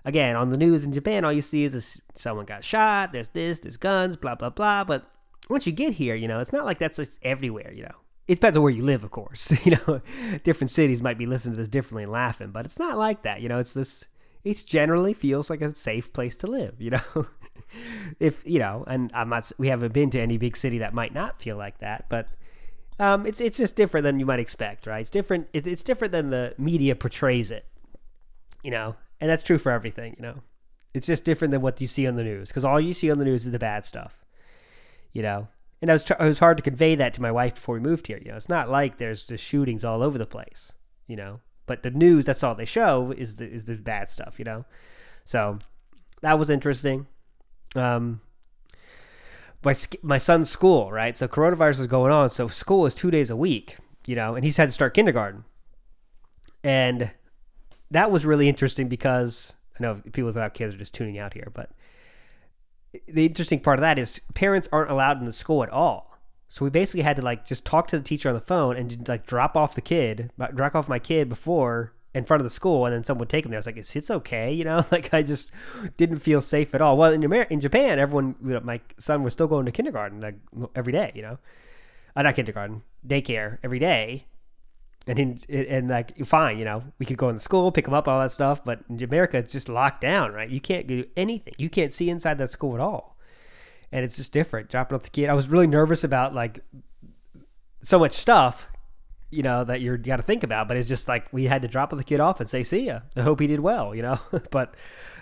again, 0.04 0.36
on 0.36 0.50
the 0.50 0.56
news 0.56 0.84
in 0.84 0.92
Japan, 0.92 1.24
all 1.24 1.32
you 1.32 1.42
see 1.42 1.64
is 1.64 1.72
this: 1.72 2.00
someone 2.14 2.44
got 2.44 2.64
shot. 2.64 3.12
There's 3.12 3.28
this, 3.28 3.60
there's 3.60 3.76
guns, 3.76 4.16
blah 4.16 4.34
blah 4.34 4.50
blah. 4.50 4.84
But 4.84 5.06
once 5.48 5.66
you 5.66 5.72
get 5.72 5.94
here, 5.94 6.14
you 6.14 6.28
know, 6.28 6.40
it's 6.40 6.52
not 6.52 6.64
like 6.64 6.78
that's 6.78 6.96
just 6.96 7.18
everywhere. 7.22 7.72
You 7.72 7.84
know, 7.84 7.96
it 8.28 8.36
depends 8.36 8.56
on 8.56 8.62
where 8.62 8.72
you 8.72 8.84
live, 8.84 9.04
of 9.04 9.10
course. 9.10 9.52
you 9.64 9.72
know, 9.72 10.00
different 10.42 10.70
cities 10.70 11.02
might 11.02 11.18
be 11.18 11.26
listening 11.26 11.54
to 11.54 11.60
this 11.60 11.68
differently 11.68 12.02
and 12.02 12.12
laughing, 12.12 12.50
but 12.50 12.64
it's 12.64 12.78
not 12.78 12.98
like 12.98 13.22
that. 13.22 13.40
You 13.40 13.48
know, 13.48 13.58
it's 13.58 13.74
this. 13.74 14.06
It 14.44 14.64
generally 14.66 15.12
feels 15.12 15.50
like 15.50 15.60
a 15.60 15.74
safe 15.74 16.12
place 16.12 16.36
to 16.36 16.46
live. 16.46 16.80
You 16.80 16.90
know, 16.90 17.26
if 18.20 18.42
you 18.46 18.58
know, 18.58 18.84
and 18.86 19.10
I'm 19.14 19.28
not. 19.28 19.50
We 19.58 19.68
haven't 19.68 19.92
been 19.92 20.10
to 20.10 20.20
any 20.20 20.38
big 20.38 20.56
city 20.56 20.78
that 20.78 20.94
might 20.94 21.14
not 21.14 21.40
feel 21.40 21.56
like 21.56 21.78
that, 21.78 22.06
but. 22.08 22.28
Um, 22.98 23.26
it's 23.26 23.40
it's 23.40 23.56
just 23.56 23.74
different 23.74 24.04
than 24.04 24.20
you 24.20 24.26
might 24.26 24.38
expect, 24.38 24.86
right? 24.86 25.00
It's 25.00 25.10
different. 25.10 25.48
It, 25.52 25.66
it's 25.66 25.82
different 25.82 26.12
than 26.12 26.30
the 26.30 26.54
media 26.58 26.94
portrays 26.94 27.50
it, 27.50 27.66
you 28.62 28.70
know, 28.70 28.94
and 29.18 29.30
that's 29.30 29.42
true 29.42 29.58
for 29.58 29.72
everything, 29.72 30.14
you 30.18 30.22
know. 30.22 30.34
It's 30.92 31.06
just 31.06 31.24
different 31.24 31.52
than 31.52 31.62
what 31.62 31.80
you 31.80 31.86
see 31.86 32.06
on 32.06 32.16
the 32.16 32.22
news 32.22 32.48
because 32.48 32.66
all 32.66 32.78
you 32.78 32.92
see 32.92 33.10
on 33.10 33.18
the 33.18 33.24
news 33.24 33.46
is 33.46 33.52
the 33.52 33.58
bad 33.58 33.86
stuff, 33.86 34.24
you 35.12 35.22
know 35.22 35.48
and 35.82 35.90
I 35.90 35.94
was 35.94 36.04
tr- 36.04 36.14
it 36.14 36.24
was 36.24 36.38
hard 36.38 36.56
to 36.58 36.62
convey 36.62 36.94
that 36.94 37.12
to 37.14 37.20
my 37.20 37.32
wife 37.32 37.56
before 37.56 37.74
we 37.74 37.80
moved 37.80 38.06
here. 38.06 38.18
You 38.24 38.30
know, 38.30 38.36
it's 38.36 38.48
not 38.48 38.70
like 38.70 38.96
there's 38.96 39.26
just 39.26 39.44
shootings 39.44 39.84
all 39.84 40.02
over 40.02 40.16
the 40.16 40.24
place. 40.24 40.72
You 41.08 41.16
know, 41.16 41.40
but 41.66 41.82
the 41.82 41.90
news 41.90 42.24
that's 42.24 42.42
all 42.42 42.54
they 42.54 42.64
show 42.64 43.12
is 43.16 43.36
the 43.36 43.50
is 43.50 43.64
the 43.64 43.74
bad 43.74 44.10
stuff. 44.10 44.38
You 44.38 44.44
know, 44.44 44.64
so 45.24 45.58
that 46.20 46.38
was 46.38 46.50
interesting. 46.50 47.06
Um, 47.74 48.20
my 49.64 49.74
my 50.02 50.18
son's 50.18 50.50
school, 50.50 50.90
right? 50.90 51.16
So 51.16 51.28
coronavirus 51.28 51.80
is 51.80 51.86
going 51.86 52.12
on, 52.12 52.28
so 52.28 52.48
school 52.48 52.86
is 52.86 52.94
two 52.94 53.10
days 53.10 53.30
a 53.30 53.36
week. 53.36 53.76
You 54.06 54.16
know, 54.16 54.34
and 54.34 54.44
he's 54.44 54.56
had 54.56 54.68
to 54.68 54.72
start 54.72 54.94
kindergarten, 54.94 55.44
and 56.64 57.12
that 57.90 58.10
was 58.10 58.26
really 58.26 58.48
interesting 58.48 58.88
because 58.88 59.52
I 59.78 59.82
know 59.82 60.02
people 60.12 60.26
without 60.26 60.54
kids 60.54 60.74
are 60.74 60.78
just 60.78 60.94
tuning 60.94 61.18
out 61.18 61.34
here, 61.34 61.50
but 61.54 61.70
the 63.08 63.26
interesting 63.26 63.60
part 63.60 63.78
of 63.78 63.82
that 63.82 63.98
is 63.98 64.20
parents 64.34 64.68
aren't 64.72 64.90
allowed 64.90 65.18
in 65.18 65.24
the 65.24 65.32
school 65.32 65.62
at 65.62 65.70
all. 65.70 66.11
So 66.52 66.66
we 66.66 66.70
basically 66.70 67.00
had 67.00 67.16
to 67.16 67.22
like 67.22 67.46
just 67.46 67.64
talk 67.64 67.88
to 67.88 67.96
the 67.96 68.04
teacher 68.04 68.28
on 68.28 68.34
the 68.34 68.40
phone 68.42 68.76
and 68.76 69.08
like 69.08 69.24
drop 69.24 69.56
off 69.56 69.74
the 69.74 69.80
kid, 69.80 70.30
drop 70.54 70.74
off 70.74 70.86
my 70.86 70.98
kid 70.98 71.30
before 71.30 71.94
in 72.14 72.24
front 72.24 72.42
of 72.42 72.44
the 72.44 72.50
school, 72.50 72.84
and 72.84 72.94
then 72.94 73.04
someone 73.04 73.20
would 73.20 73.30
take 73.30 73.46
him 73.46 73.52
there. 73.52 73.56
I 73.56 73.60
was 73.60 73.64
like, 73.64 73.78
"It's 73.78 73.96
it's 73.96 74.10
okay," 74.10 74.52
you 74.58 74.62
know. 74.62 74.84
Like 74.92 75.14
I 75.14 75.22
just 75.22 75.50
didn't 75.96 76.18
feel 76.18 76.42
safe 76.42 76.74
at 76.74 76.82
all. 76.82 76.98
Well, 76.98 77.10
in 77.10 77.24
Amer- 77.24 77.48
in 77.48 77.62
Japan, 77.62 77.98
everyone, 77.98 78.34
you 78.44 78.50
know, 78.50 78.60
my 78.60 78.82
son 78.98 79.22
was 79.22 79.32
still 79.32 79.46
going 79.46 79.64
to 79.64 79.72
kindergarten 79.72 80.20
like 80.20 80.34
every 80.76 80.92
day, 80.92 81.10
you 81.14 81.22
know, 81.22 81.38
uh, 82.16 82.20
not 82.20 82.34
kindergarten, 82.34 82.82
daycare 83.06 83.56
every 83.64 83.78
day, 83.78 84.26
and 85.06 85.18
in, 85.18 85.40
and 85.48 85.88
like 85.88 86.22
fine, 86.26 86.58
you 86.58 86.66
know, 86.66 86.84
we 86.98 87.06
could 87.06 87.16
go 87.16 87.30
in 87.30 87.36
the 87.36 87.40
school, 87.40 87.72
pick 87.72 87.86
them 87.86 87.94
up, 87.94 88.06
all 88.06 88.20
that 88.20 88.30
stuff. 88.30 88.62
But 88.62 88.80
in 88.90 89.02
America, 89.02 89.38
it's 89.38 89.52
just 89.52 89.70
locked 89.70 90.02
down, 90.02 90.32
right? 90.32 90.50
You 90.50 90.60
can't 90.60 90.86
do 90.86 91.06
anything. 91.16 91.54
You 91.56 91.70
can't 91.70 91.94
see 91.94 92.10
inside 92.10 92.36
that 92.36 92.50
school 92.50 92.74
at 92.74 92.80
all, 92.82 93.11
and 93.92 94.04
it's 94.04 94.16
just 94.16 94.32
different. 94.32 94.70
Dropping 94.70 94.96
off 94.96 95.02
the 95.02 95.10
kid, 95.10 95.28
I 95.28 95.34
was 95.34 95.48
really 95.48 95.66
nervous 95.66 96.02
about 96.02 96.34
like 96.34 96.60
so 97.82 97.98
much 97.98 98.12
stuff, 98.12 98.68
you 99.30 99.42
know, 99.42 99.64
that 99.64 99.80
you're 99.80 99.96
you 99.96 100.02
got 100.02 100.16
to 100.16 100.22
think 100.22 100.42
about. 100.42 100.66
But 100.66 100.78
it's 100.78 100.88
just 100.88 101.06
like 101.08 101.32
we 101.32 101.44
had 101.44 101.62
to 101.62 101.68
drop 101.68 101.90
the 101.90 102.02
kid 102.02 102.20
off 102.20 102.40
and 102.40 102.48
say 102.48 102.62
see 102.62 102.86
ya. 102.86 103.00
I 103.14 103.22
hope 103.22 103.40
he 103.40 103.46
did 103.46 103.60
well, 103.60 103.94
you 103.94 104.02
know. 104.02 104.18
but 104.50 104.74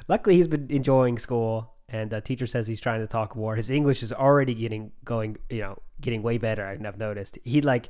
luckily, 0.09 0.37
he's 0.37 0.49
been 0.49 0.69
enjoying 0.71 1.19
school. 1.19 1.75
And 1.93 2.09
the 2.09 2.21
teacher 2.21 2.47
says 2.47 2.69
he's 2.69 2.81
trying 2.81 3.01
to 3.01 3.09
talk 3.09 3.35
more. 3.35 3.57
His 3.57 3.69
English 3.69 4.05
is 4.05 4.13
already 4.13 4.55
getting 4.55 4.93
going, 5.05 5.39
you 5.49 5.59
know, 5.59 5.77
getting 6.01 6.23
way 6.23 6.39
better. 6.39 6.65
I've 6.65 6.99
noticed. 6.99 7.37
He 7.43 7.61
like 7.63 7.89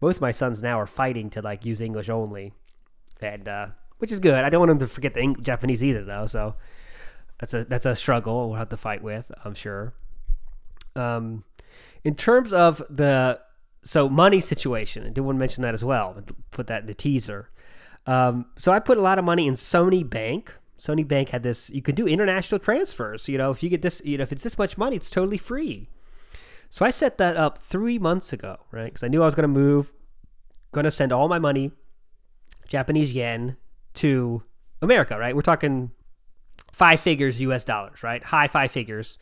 both 0.00 0.20
my 0.20 0.32
sons 0.32 0.62
now 0.62 0.78
are 0.78 0.86
fighting 0.86 1.30
to 1.30 1.40
like 1.40 1.64
use 1.64 1.80
English 1.80 2.10
only, 2.10 2.52
and 3.22 3.48
uh, 3.48 3.66
which 3.98 4.12
is 4.12 4.20
good. 4.20 4.44
I 4.44 4.50
don't 4.50 4.60
want 4.60 4.68
them 4.68 4.78
to 4.80 4.86
forget 4.86 5.14
the 5.14 5.34
Japanese 5.40 5.82
either, 5.82 6.04
though. 6.04 6.26
So 6.26 6.56
that's 7.40 7.54
a 7.54 7.64
that's 7.64 7.86
a 7.86 7.94
struggle 7.94 8.50
we'll 8.50 8.58
have 8.58 8.68
to 8.68 8.76
fight 8.76 9.02
with, 9.02 9.32
I'm 9.44 9.54
sure. 9.54 9.94
Um, 10.96 11.44
in 12.04 12.14
terms 12.14 12.52
of 12.52 12.82
the 12.90 13.40
so 13.82 14.08
money 14.08 14.40
situation, 14.40 15.06
I 15.06 15.10
did 15.10 15.20
want 15.20 15.36
to 15.36 15.40
mention 15.40 15.62
that 15.62 15.74
as 15.74 15.84
well. 15.84 16.22
Put 16.50 16.66
that 16.66 16.82
in 16.82 16.86
the 16.86 16.94
teaser. 16.94 17.50
Um, 18.06 18.46
so 18.56 18.72
I 18.72 18.78
put 18.78 18.98
a 18.98 19.02
lot 19.02 19.18
of 19.18 19.24
money 19.24 19.46
in 19.46 19.54
Sony 19.54 20.08
Bank. 20.08 20.54
Sony 20.78 21.06
Bank 21.06 21.30
had 21.30 21.42
this. 21.42 21.70
You 21.70 21.82
can 21.82 21.94
do 21.94 22.06
international 22.06 22.58
transfers. 22.58 23.28
You 23.28 23.38
know, 23.38 23.50
if 23.50 23.62
you 23.62 23.68
get 23.68 23.82
this, 23.82 24.00
you 24.04 24.18
know, 24.18 24.22
if 24.22 24.32
it's 24.32 24.42
this 24.42 24.58
much 24.58 24.78
money, 24.78 24.96
it's 24.96 25.10
totally 25.10 25.38
free. 25.38 25.88
So 26.70 26.84
I 26.84 26.90
set 26.90 27.18
that 27.18 27.36
up 27.36 27.58
three 27.58 27.98
months 27.98 28.32
ago, 28.32 28.58
right? 28.70 28.86
Because 28.86 29.02
I 29.02 29.08
knew 29.08 29.22
I 29.22 29.24
was 29.24 29.34
going 29.34 29.42
to 29.42 29.48
move, 29.48 29.92
going 30.72 30.84
to 30.84 30.90
send 30.90 31.12
all 31.12 31.28
my 31.28 31.38
money, 31.38 31.72
Japanese 32.68 33.12
yen, 33.12 33.56
to 33.94 34.42
America, 34.82 35.18
right? 35.18 35.34
We're 35.34 35.42
talking 35.42 35.90
five 36.72 37.00
figures 37.00 37.40
US 37.40 37.64
dollars, 37.64 38.02
right? 38.02 38.22
High 38.22 38.48
five 38.48 38.70
figures. 38.70 39.18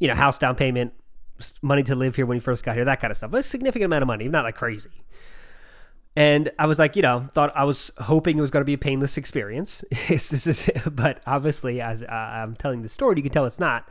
You 0.00 0.08
know, 0.08 0.14
house 0.14 0.38
down 0.38 0.56
payment, 0.56 0.92
money 1.62 1.84
to 1.84 1.94
live 1.94 2.16
here 2.16 2.26
when 2.26 2.36
you 2.36 2.40
first 2.40 2.64
got 2.64 2.74
here, 2.74 2.84
that 2.84 3.00
kind 3.00 3.10
of 3.10 3.16
stuff. 3.16 3.32
A 3.32 3.42
significant 3.42 3.86
amount 3.86 4.02
of 4.02 4.08
money, 4.08 4.26
not 4.26 4.44
like 4.44 4.56
crazy. 4.56 4.90
And 6.16 6.50
I 6.58 6.66
was 6.66 6.78
like, 6.78 6.96
you 6.96 7.02
know, 7.02 7.28
thought 7.32 7.52
I 7.54 7.64
was 7.64 7.92
hoping 7.98 8.36
it 8.36 8.40
was 8.40 8.50
going 8.50 8.62
to 8.62 8.66
be 8.66 8.74
a 8.74 8.78
painless 8.78 9.16
experience. 9.16 9.84
this 10.08 10.46
is, 10.46 10.68
but 10.90 11.20
obviously, 11.26 11.80
as 11.80 12.02
uh, 12.02 12.06
I'm 12.06 12.54
telling 12.56 12.82
the 12.82 12.88
story, 12.88 13.16
you 13.16 13.22
can 13.22 13.32
tell 13.32 13.46
it's 13.46 13.60
not. 13.60 13.88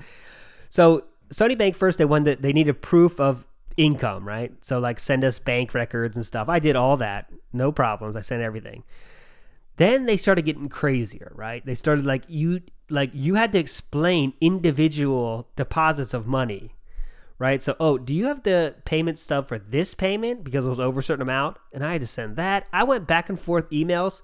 So 0.70 1.06
Sony 1.34 1.58
Bank 1.58 1.76
first 1.76 1.98
they 1.98 2.06
wanted 2.06 2.42
they 2.42 2.54
needed 2.54 2.82
proof 2.82 3.20
of 3.20 3.46
income, 3.78 4.28
right? 4.28 4.52
So 4.62 4.80
like 4.80 5.00
send 5.00 5.24
us 5.24 5.40
bank 5.40 5.74
records 5.74 6.18
and 6.18 6.26
stuff. 6.26 6.50
I 6.50 6.60
did 6.60 6.76
all 6.76 6.98
that, 6.98 7.32
no 7.54 7.72
problems. 7.72 8.16
I 8.16 8.22
sent 8.22 8.42
everything. 8.42 8.84
Then 9.78 10.06
they 10.06 10.18
started 10.18 10.44
getting 10.44 10.68
crazier, 10.68 11.32
right? 11.36 11.66
They 11.66 11.76
started 11.76 12.06
like 12.06 12.24
you 12.28 12.62
like 12.90 13.12
you 13.14 13.36
had 13.36 13.52
to 13.54 13.60
explain 13.60 14.34
individual 14.42 15.50
deposits 15.56 16.14
of 16.14 16.28
money, 16.28 16.76
right? 17.38 17.62
So, 17.62 17.76
oh, 17.80 17.98
do 17.98 18.14
you 18.14 18.26
have 18.26 18.44
the 18.44 18.76
payment 18.86 19.20
stub 19.20 19.48
for 19.48 19.60
this 19.60 19.94
payment 19.94 20.44
because 20.44 20.66
it 20.66 20.70
was 20.70 20.80
over 20.80 21.00
a 21.00 21.04
certain 21.04 21.22
amount? 21.22 21.58
And 21.74 21.84
I 21.84 21.94
had 21.94 22.02
to 22.02 22.08
send 22.08 22.36
that. 22.36 22.68
I 22.74 22.84
went 22.84 23.08
back 23.08 23.30
and 23.30 23.40
forth 23.40 23.70
emails 23.70 24.22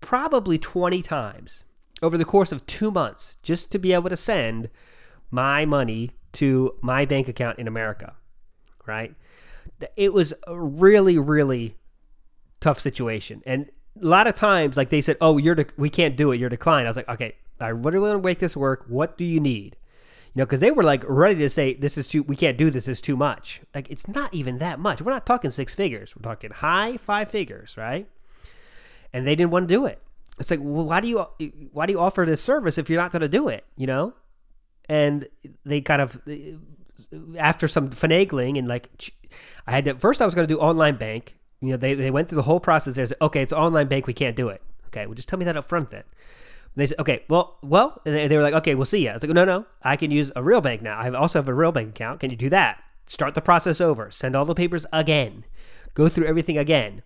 probably 0.00 0.58
20 0.58 1.02
times 1.02 1.64
over 2.02 2.16
the 2.16 2.24
course 2.24 2.52
of 2.52 2.66
two 2.66 2.90
months 2.90 3.36
just 3.42 3.70
to 3.72 3.78
be 3.78 3.92
able 3.92 4.08
to 4.08 4.16
send 4.16 4.68
my 5.30 5.64
money 5.64 6.12
to 6.32 6.74
my 6.82 7.04
bank 7.04 7.28
account 7.28 7.58
in 7.58 7.66
America, 7.66 8.14
right? 8.86 9.14
It 9.96 10.12
was 10.12 10.32
a 10.46 10.58
really, 10.58 11.18
really 11.18 11.76
tough 12.60 12.80
situation. 12.80 13.42
And 13.46 13.70
a 14.00 14.06
lot 14.06 14.26
of 14.26 14.34
times, 14.34 14.76
like 14.76 14.90
they 14.90 15.00
said, 15.00 15.16
oh, 15.20 15.38
you're 15.38 15.54
de- 15.54 15.66
we 15.76 15.90
can't 15.90 16.16
do 16.16 16.32
it. 16.32 16.38
You're 16.38 16.48
declined. 16.48 16.86
I 16.86 16.90
was 16.90 16.96
like, 16.96 17.08
okay, 17.08 17.36
I 17.60 17.68
really 17.68 17.98
want 17.98 18.12
to 18.12 18.26
make 18.26 18.38
this 18.38 18.56
work. 18.56 18.84
What 18.88 19.18
do 19.18 19.24
you 19.24 19.40
need? 19.40 19.76
You 20.34 20.40
know, 20.40 20.46
because 20.46 20.60
they 20.60 20.70
were 20.70 20.82
like 20.84 21.02
ready 21.06 21.40
to 21.40 21.48
say, 21.48 21.74
this 21.74 21.98
is 21.98 22.06
too, 22.06 22.22
we 22.22 22.36
can't 22.36 22.56
do 22.56 22.70
this. 22.70 22.86
Is 22.88 23.00
too 23.00 23.16
much. 23.16 23.60
Like, 23.74 23.90
it's 23.90 24.06
not 24.06 24.32
even 24.32 24.58
that 24.58 24.78
much. 24.78 25.02
We're 25.02 25.12
not 25.12 25.26
talking 25.26 25.50
six 25.50 25.74
figures. 25.74 26.14
We're 26.14 26.22
talking 26.22 26.50
high 26.50 26.96
five 26.98 27.30
figures, 27.30 27.76
right? 27.76 28.08
And 29.12 29.26
they 29.26 29.34
didn't 29.34 29.50
want 29.50 29.68
to 29.68 29.74
do 29.74 29.86
it. 29.86 30.00
It's 30.38 30.50
like, 30.50 30.60
well, 30.62 30.84
why 30.84 31.00
do 31.00 31.08
you, 31.08 31.26
why 31.72 31.86
do 31.86 31.92
you 31.92 31.98
offer 31.98 32.24
this 32.24 32.40
service 32.40 32.78
if 32.78 32.88
you're 32.88 33.00
not 33.00 33.10
going 33.10 33.22
to 33.22 33.28
do 33.28 33.48
it? 33.48 33.64
You 33.76 33.86
know? 33.86 34.14
and 34.88 35.28
they 35.64 35.80
kind 35.80 36.00
of 36.00 36.20
after 37.38 37.68
some 37.68 37.90
finagling 37.90 38.58
and 38.58 38.66
like 38.66 39.12
I 39.66 39.72
had 39.72 39.84
to 39.84 39.94
first 39.96 40.22
I 40.22 40.24
was 40.24 40.34
going 40.34 40.48
to 40.48 40.52
do 40.52 40.60
online 40.60 40.96
bank. 40.96 41.34
You 41.60 41.70
know, 41.70 41.76
they 41.76 41.94
they 41.94 42.10
went 42.10 42.28
through 42.28 42.36
the 42.36 42.42
whole 42.42 42.60
process. 42.60 42.94
There's 42.94 43.12
okay, 43.20 43.42
it's 43.42 43.52
online 43.52 43.88
bank. 43.88 44.06
We 44.06 44.14
can't 44.14 44.36
do 44.36 44.48
it. 44.48 44.62
Okay, 44.86 45.06
well 45.06 45.14
just 45.14 45.28
tell 45.28 45.38
me 45.38 45.44
that 45.44 45.56
up 45.56 45.68
front 45.68 45.90
then. 45.90 46.04
They 46.76 46.86
said, 46.86 46.98
okay, 47.00 47.24
well, 47.28 47.58
well, 47.62 48.00
and 48.04 48.14
they, 48.14 48.28
they 48.28 48.36
were 48.36 48.42
like, 48.42 48.54
okay, 48.54 48.74
we'll 48.74 48.86
see 48.86 49.02
you. 49.04 49.10
I 49.10 49.14
was 49.14 49.22
like, 49.22 49.32
no, 49.32 49.44
no, 49.44 49.66
I 49.82 49.96
can 49.96 50.10
use 50.10 50.30
a 50.36 50.42
real 50.42 50.60
bank 50.60 50.80
now. 50.80 50.98
I 50.98 51.10
also 51.12 51.40
have 51.40 51.48
a 51.48 51.54
real 51.54 51.72
bank 51.72 51.90
account. 51.90 52.20
Can 52.20 52.30
you 52.30 52.36
do 52.36 52.48
that? 52.50 52.82
Start 53.06 53.34
the 53.34 53.40
process 53.40 53.80
over. 53.80 54.10
Send 54.10 54.36
all 54.36 54.44
the 54.44 54.54
papers 54.54 54.86
again. 54.92 55.44
Go 55.94 56.08
through 56.08 56.26
everything 56.26 56.56
again. 56.56 57.02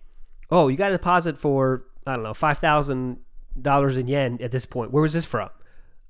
Oh, 0.51 0.67
you 0.67 0.77
got 0.77 0.91
a 0.91 0.97
deposit 0.97 1.37
for 1.37 1.85
I 2.05 2.13
don't 2.13 2.23
know 2.23 2.33
five 2.33 2.59
thousand 2.59 3.17
dollars 3.59 3.97
in 3.97 4.07
yen 4.07 4.37
at 4.41 4.51
this 4.51 4.65
point. 4.65 4.91
Where 4.91 5.01
was 5.01 5.13
this 5.13 5.25
from? 5.25 5.49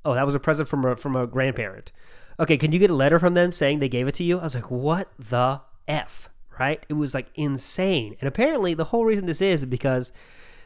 Oh, 0.04 0.16
that 0.16 0.26
was 0.26 0.36
a 0.36 0.40
present 0.40 0.68
from 0.68 0.84
a 0.84 0.96
from 0.96 1.16
a 1.16 1.28
grandparent. 1.28 1.92
Okay, 2.40 2.58
can 2.58 2.72
you 2.72 2.80
get 2.80 2.90
a 2.90 2.96
letter 2.96 3.20
from 3.20 3.36
them 3.36 3.52
saying 3.52 3.80
they 3.80 3.88
gave 3.88 4.08
it 4.08 4.16
to 4.16 4.24
you? 4.24 4.40
I 4.40 4.44
was 4.44 4.56
like, 4.56 4.72
what 4.72 5.10
the 5.18 5.62
f? 5.88 6.30
Right? 6.60 6.86
It 6.90 6.94
was 6.94 7.14
like 7.14 7.28
insane. 7.36 8.16
And 8.20 8.28
apparently, 8.28 8.74
the 8.74 8.86
whole 8.86 9.06
reason 9.06 9.28
this 9.28 9.42
is 9.42 9.66
because 9.66 10.12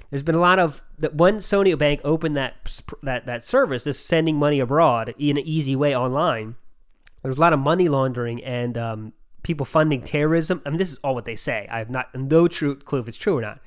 there's 0.09 0.23
been 0.23 0.35
a 0.35 0.39
lot 0.39 0.59
of 0.59 0.81
that 0.99 1.15
when 1.15 1.37
Sony 1.37 1.77
Bank 1.77 2.01
opened 2.03 2.35
that 2.35 2.81
that 3.03 3.25
that 3.25 3.43
service, 3.43 3.83
this 3.83 3.99
sending 3.99 4.37
money 4.37 4.59
abroad 4.59 5.13
in 5.17 5.37
an 5.37 5.43
easy 5.45 5.75
way 5.75 5.95
online. 5.95 6.55
There's 7.23 7.37
a 7.37 7.41
lot 7.41 7.53
of 7.53 7.59
money 7.59 7.89
laundering 7.89 8.43
and 8.43 8.77
um, 8.77 9.13
people 9.43 9.65
funding 9.65 10.01
terrorism. 10.01 10.61
I 10.65 10.69
mean, 10.69 10.77
this 10.77 10.91
is 10.91 10.99
all 11.03 11.15
what 11.15 11.25
they 11.25 11.35
say. 11.35 11.67
I 11.69 11.79
have 11.79 11.89
not 11.89 12.13
no 12.15 12.47
true 12.47 12.75
clue 12.75 12.99
if 12.99 13.07
it's 13.07 13.17
true 13.17 13.37
or 13.37 13.41
not. 13.41 13.59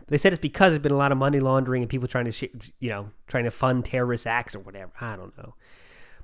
But 0.00 0.08
They 0.08 0.18
said 0.18 0.32
it's 0.32 0.40
because 0.40 0.72
there's 0.72 0.82
been 0.82 0.92
a 0.92 0.96
lot 0.96 1.12
of 1.12 1.18
money 1.18 1.38
laundering 1.38 1.82
and 1.82 1.90
people 1.90 2.08
trying 2.08 2.30
to, 2.30 2.48
you 2.80 2.90
know, 2.90 3.10
trying 3.26 3.44
to 3.44 3.50
fund 3.50 3.84
terrorist 3.84 4.26
acts 4.26 4.54
or 4.54 4.60
whatever. 4.60 4.90
I 5.00 5.16
don't 5.16 5.36
know. 5.38 5.54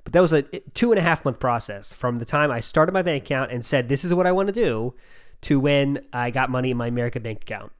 But 0.04 0.14
that 0.14 0.20
was 0.20 0.32
a 0.32 0.42
two 0.74 0.92
and 0.92 0.98
a 0.98 1.02
half 1.02 1.24
month 1.24 1.38
process 1.38 1.92
from 1.92 2.16
the 2.16 2.24
time 2.24 2.50
I 2.50 2.60
started 2.60 2.92
my 2.92 3.02
bank 3.02 3.24
account 3.24 3.52
and 3.52 3.64
said, 3.64 3.88
this 3.88 4.04
is 4.04 4.12
what 4.14 4.26
I 4.26 4.32
want 4.32 4.46
to 4.48 4.52
do, 4.52 4.94
to 5.42 5.60
when 5.60 6.04
I 6.12 6.30
got 6.30 6.50
money 6.50 6.70
in 6.70 6.76
my 6.76 6.86
American 6.88 7.22
bank 7.22 7.42
account. 7.42 7.72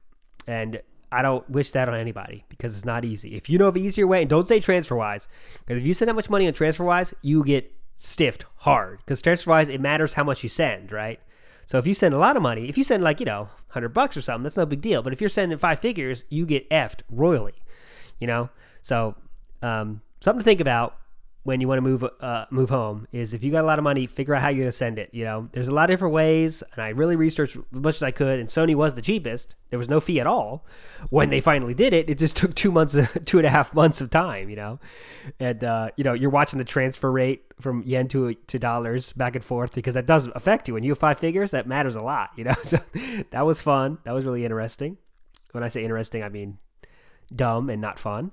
And 0.47 0.81
I 1.11 1.21
don't 1.21 1.47
wish 1.49 1.71
that 1.71 1.89
on 1.89 1.95
anybody 1.95 2.45
because 2.49 2.75
it's 2.75 2.85
not 2.85 3.03
easy. 3.03 3.35
If 3.35 3.49
you 3.49 3.57
know 3.57 3.67
of 3.67 3.75
an 3.75 3.83
easier 3.83 4.07
way, 4.07 4.21
and 4.21 4.29
don't 4.29 4.47
say 4.47 4.59
TransferWise, 4.59 5.27
because 5.59 5.81
if 5.81 5.85
you 5.85 5.93
send 5.93 6.09
that 6.09 6.15
much 6.15 6.29
money 6.29 6.47
on 6.47 6.53
TransferWise, 6.53 7.13
you 7.21 7.43
get 7.43 7.73
stiffed 7.97 8.45
hard. 8.57 8.99
Because 8.99 9.21
TransferWise, 9.21 9.69
it 9.69 9.81
matters 9.81 10.13
how 10.13 10.23
much 10.23 10.43
you 10.43 10.49
send, 10.49 10.91
right? 10.91 11.19
So 11.67 11.77
if 11.77 11.85
you 11.87 11.93
send 11.93 12.13
a 12.13 12.17
lot 12.17 12.35
of 12.35 12.41
money, 12.41 12.69
if 12.69 12.77
you 12.77 12.83
send 12.83 13.03
like, 13.03 13.19
you 13.19 13.25
know, 13.25 13.43
100 13.71 13.89
bucks 13.89 14.15
or 14.17 14.21
something, 14.21 14.43
that's 14.43 14.57
no 14.57 14.65
big 14.65 14.81
deal. 14.81 15.01
But 15.01 15.13
if 15.13 15.21
you're 15.21 15.29
sending 15.29 15.57
five 15.57 15.79
figures, 15.79 16.25
you 16.29 16.45
get 16.45 16.69
effed 16.69 17.01
royally, 17.09 17.55
you 18.19 18.27
know? 18.27 18.49
So 18.81 19.15
um, 19.61 20.01
something 20.21 20.39
to 20.39 20.45
think 20.45 20.59
about 20.61 20.97
when 21.43 21.59
you 21.59 21.67
want 21.67 21.77
to 21.79 21.81
move 21.81 22.03
uh, 22.19 22.45
move 22.51 22.69
home 22.69 23.07
is 23.11 23.33
if 23.33 23.43
you 23.43 23.51
got 23.51 23.63
a 23.63 23.67
lot 23.67 23.79
of 23.79 23.83
money, 23.83 24.05
figure 24.05 24.35
out 24.35 24.41
how 24.41 24.49
you're 24.49 24.65
to 24.65 24.71
send 24.71 24.99
it. 24.99 25.09
You 25.11 25.23
know, 25.23 25.49
there's 25.53 25.67
a 25.67 25.73
lot 25.73 25.89
of 25.89 25.93
different 25.93 26.13
ways, 26.13 26.61
and 26.73 26.83
I 26.83 26.89
really 26.89 27.15
researched 27.15 27.55
as 27.55 27.81
much 27.81 27.95
as 27.95 28.03
I 28.03 28.11
could. 28.11 28.39
And 28.39 28.47
Sony 28.47 28.75
was 28.75 28.93
the 28.93 29.01
cheapest. 29.01 29.55
There 29.71 29.79
was 29.79 29.89
no 29.89 29.99
fee 29.99 30.19
at 30.19 30.27
all. 30.27 30.65
When 31.09 31.31
they 31.31 31.41
finally 31.41 31.73
did 31.73 31.93
it, 31.93 32.09
it 32.09 32.19
just 32.19 32.35
took 32.37 32.53
two 32.53 32.71
months, 32.71 32.95
two 33.25 33.39
and 33.39 33.47
a 33.47 33.49
half 33.49 33.73
months 33.73 34.01
of 34.01 34.11
time. 34.11 34.49
You 34.49 34.55
know, 34.55 34.79
and 35.39 35.63
uh, 35.63 35.89
you 35.97 36.03
know 36.03 36.13
you're 36.13 36.29
watching 36.29 36.59
the 36.59 36.65
transfer 36.65 37.11
rate 37.11 37.43
from 37.59 37.81
yen 37.87 38.07
to 38.09 38.35
to 38.35 38.59
dollars 38.59 39.11
back 39.13 39.35
and 39.35 39.43
forth 39.43 39.73
because 39.73 39.95
that 39.95 40.05
does 40.05 40.27
affect 40.35 40.67
you. 40.67 40.75
When 40.75 40.83
you 40.83 40.91
have 40.91 40.99
five 40.99 41.19
figures, 41.19 41.51
that 41.51 41.65
matters 41.65 41.95
a 41.95 42.01
lot. 42.01 42.29
You 42.41 42.45
know, 42.45 42.55
so 42.63 42.79
that 43.31 43.45
was 43.45 43.61
fun. 43.61 43.99
That 44.03 44.13
was 44.13 44.25
really 44.25 44.45
interesting. 44.45 44.97
When 45.51 45.63
I 45.63 45.67
say 45.67 45.83
interesting, 45.83 46.23
I 46.23 46.29
mean 46.29 46.57
dumb 47.35 47.69
and 47.69 47.79
not 47.81 47.99
fun. 47.99 48.31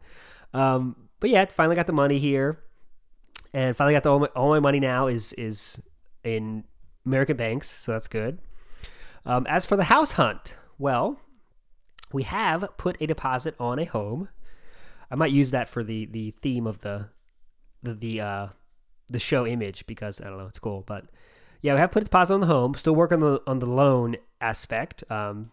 Um, 0.54 0.96
but 1.20 1.28
yeah, 1.28 1.44
finally 1.46 1.76
got 1.76 1.86
the 1.86 1.92
money 1.92 2.18
here 2.18 2.58
and 3.52 3.76
finally 3.76 3.94
got 3.94 4.02
the 4.02 4.10
all 4.10 4.18
my, 4.20 4.26
all 4.36 4.48
my 4.50 4.60
money 4.60 4.80
now 4.80 5.06
is 5.06 5.32
is 5.34 5.80
in 6.24 6.64
American 7.06 7.36
banks, 7.36 7.70
so 7.70 7.92
that's 7.92 8.08
good. 8.08 8.38
Um, 9.24 9.46
as 9.48 9.64
for 9.64 9.76
the 9.76 9.84
house 9.84 10.12
hunt, 10.12 10.54
well, 10.78 11.20
we 12.12 12.22
have 12.24 12.68
put 12.76 12.96
a 13.00 13.06
deposit 13.06 13.54
on 13.58 13.78
a 13.78 13.84
home. 13.84 14.28
I 15.10 15.16
might 15.16 15.32
use 15.32 15.50
that 15.50 15.68
for 15.68 15.82
the 15.82 16.06
the 16.06 16.32
theme 16.32 16.66
of 16.66 16.80
the 16.80 17.08
the 17.82 17.94
the 17.94 18.20
uh, 18.20 18.46
the 19.08 19.18
show 19.18 19.46
image 19.46 19.86
because 19.86 20.20
I 20.20 20.24
don't 20.24 20.38
know, 20.38 20.46
it's 20.46 20.58
cool. 20.58 20.84
But 20.86 21.04
yeah, 21.62 21.74
we 21.74 21.80
have 21.80 21.90
put 21.90 22.02
a 22.02 22.04
deposit 22.04 22.34
on 22.34 22.40
the 22.40 22.46
home. 22.46 22.74
Still 22.74 22.94
working 22.94 23.22
on 23.22 23.34
the 23.34 23.42
on 23.46 23.58
the 23.58 23.66
loan 23.66 24.16
aspect. 24.40 25.04
Um, 25.10 25.50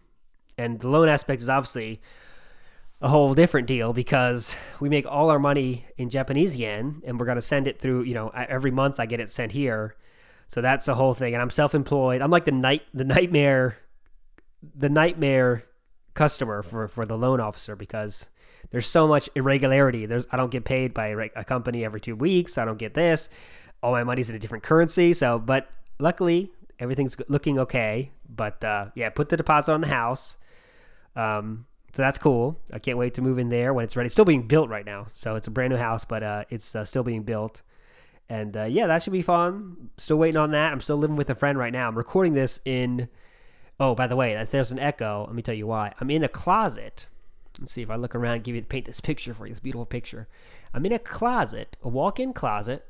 and 0.57 0.79
the 0.79 0.87
loan 0.87 1.09
aspect 1.09 1.41
is 1.41 1.49
obviously 1.49 2.01
a 3.01 3.09
whole 3.09 3.33
different 3.33 3.67
deal 3.67 3.93
because 3.93 4.55
we 4.79 4.89
make 4.89 5.05
all 5.05 5.29
our 5.29 5.39
money 5.39 5.85
in 5.97 6.09
Japanese 6.09 6.55
yen 6.55 7.01
and 7.05 7.19
we're 7.19 7.25
going 7.25 7.35
to 7.35 7.41
send 7.41 7.67
it 7.67 7.79
through, 7.79 8.03
you 8.03 8.13
know, 8.13 8.29
every 8.29 8.71
month 8.71 8.99
I 8.99 9.05
get 9.05 9.19
it 9.19 9.29
sent 9.29 9.51
here. 9.51 9.95
So 10.47 10.61
that's 10.61 10.85
the 10.85 10.95
whole 10.95 11.13
thing 11.13 11.33
and 11.33 11.41
I'm 11.41 11.49
self-employed. 11.49 12.21
I'm 12.21 12.31
like 12.31 12.45
the 12.45 12.51
night 12.51 12.83
the 12.93 13.03
nightmare 13.03 13.77
the 14.75 14.89
nightmare 14.89 15.65
customer 16.13 16.63
for 16.63 16.87
for 16.87 17.05
the 17.05 17.17
loan 17.17 17.39
officer 17.39 17.75
because 17.75 18.27
there's 18.71 18.87
so 18.87 19.07
much 19.07 19.29
irregularity. 19.35 20.05
There's 20.05 20.25
I 20.31 20.37
don't 20.37 20.51
get 20.51 20.63
paid 20.63 20.93
by 20.93 21.07
a 21.35 21.43
company 21.43 21.83
every 21.83 21.99
2 21.99 22.15
weeks. 22.15 22.57
I 22.57 22.65
don't 22.65 22.77
get 22.77 22.93
this. 22.93 23.29
All 23.83 23.91
my 23.91 24.03
money's 24.03 24.29
in 24.29 24.35
a 24.35 24.39
different 24.39 24.63
currency. 24.63 25.13
So, 25.13 25.37
but 25.37 25.67
luckily 25.99 26.51
everything's 26.79 27.17
looking 27.27 27.59
okay. 27.59 28.11
But 28.27 28.63
uh, 28.63 28.87
yeah, 28.95 29.09
put 29.09 29.29
the 29.29 29.37
deposit 29.37 29.73
on 29.73 29.81
the 29.81 29.87
house. 29.87 30.37
Um, 31.15 31.65
so 31.95 32.01
that's 32.01 32.17
cool. 32.17 32.59
I 32.73 32.79
can't 32.79 32.97
wait 32.97 33.13
to 33.13 33.21
move 33.21 33.39
in 33.39 33.47
there 33.47 33.73
when 33.73 33.85
it's 33.85 33.95
ready. 33.95 34.07
It's 34.07 34.15
still 34.15 34.25
being 34.25 34.47
built 34.47 34.69
right 34.69 34.85
now, 34.85 35.07
so 35.13 35.35
it's 35.35 35.47
a 35.47 35.51
brand 35.51 35.71
new 35.71 35.77
house, 35.77 36.03
but 36.03 36.23
uh, 36.23 36.43
it's 36.49 36.75
uh, 36.75 36.83
still 36.83 37.03
being 37.03 37.23
built. 37.23 37.61
And 38.27 38.57
uh, 38.57 38.65
yeah, 38.65 38.87
that 38.87 39.01
should 39.01 39.13
be 39.13 39.21
fun. 39.21 39.91
Still 39.97 40.17
waiting 40.17 40.35
on 40.35 40.51
that. 40.51 40.73
I'm 40.73 40.81
still 40.81 40.97
living 40.97 41.15
with 41.15 41.29
a 41.29 41.35
friend 41.35 41.57
right 41.57 41.71
now. 41.71 41.87
I'm 41.87 41.97
recording 41.97 42.33
this 42.33 42.59
in. 42.65 43.07
Oh, 43.79 43.95
by 43.95 44.07
the 44.07 44.17
way, 44.17 44.43
there's 44.51 44.71
an 44.71 44.79
echo. 44.79 45.23
Let 45.25 45.35
me 45.35 45.41
tell 45.41 45.55
you 45.55 45.67
why. 45.67 45.93
I'm 46.01 46.09
in 46.09 46.21
a 46.21 46.27
closet. 46.27 47.07
Let's 47.61 47.71
see 47.71 47.81
if 47.81 47.89
I 47.89 47.95
look 47.95 48.13
around, 48.13 48.43
give 48.43 48.55
you 48.55 48.61
paint 48.61 48.87
this 48.87 48.99
picture 48.99 49.33
for 49.33 49.47
you. 49.47 49.53
This 49.53 49.61
beautiful 49.61 49.85
picture. 49.85 50.27
I'm 50.73 50.85
in 50.85 50.91
a 50.91 50.99
closet, 50.99 51.77
a 51.81 51.87
walk-in 51.87 52.33
closet. 52.33 52.85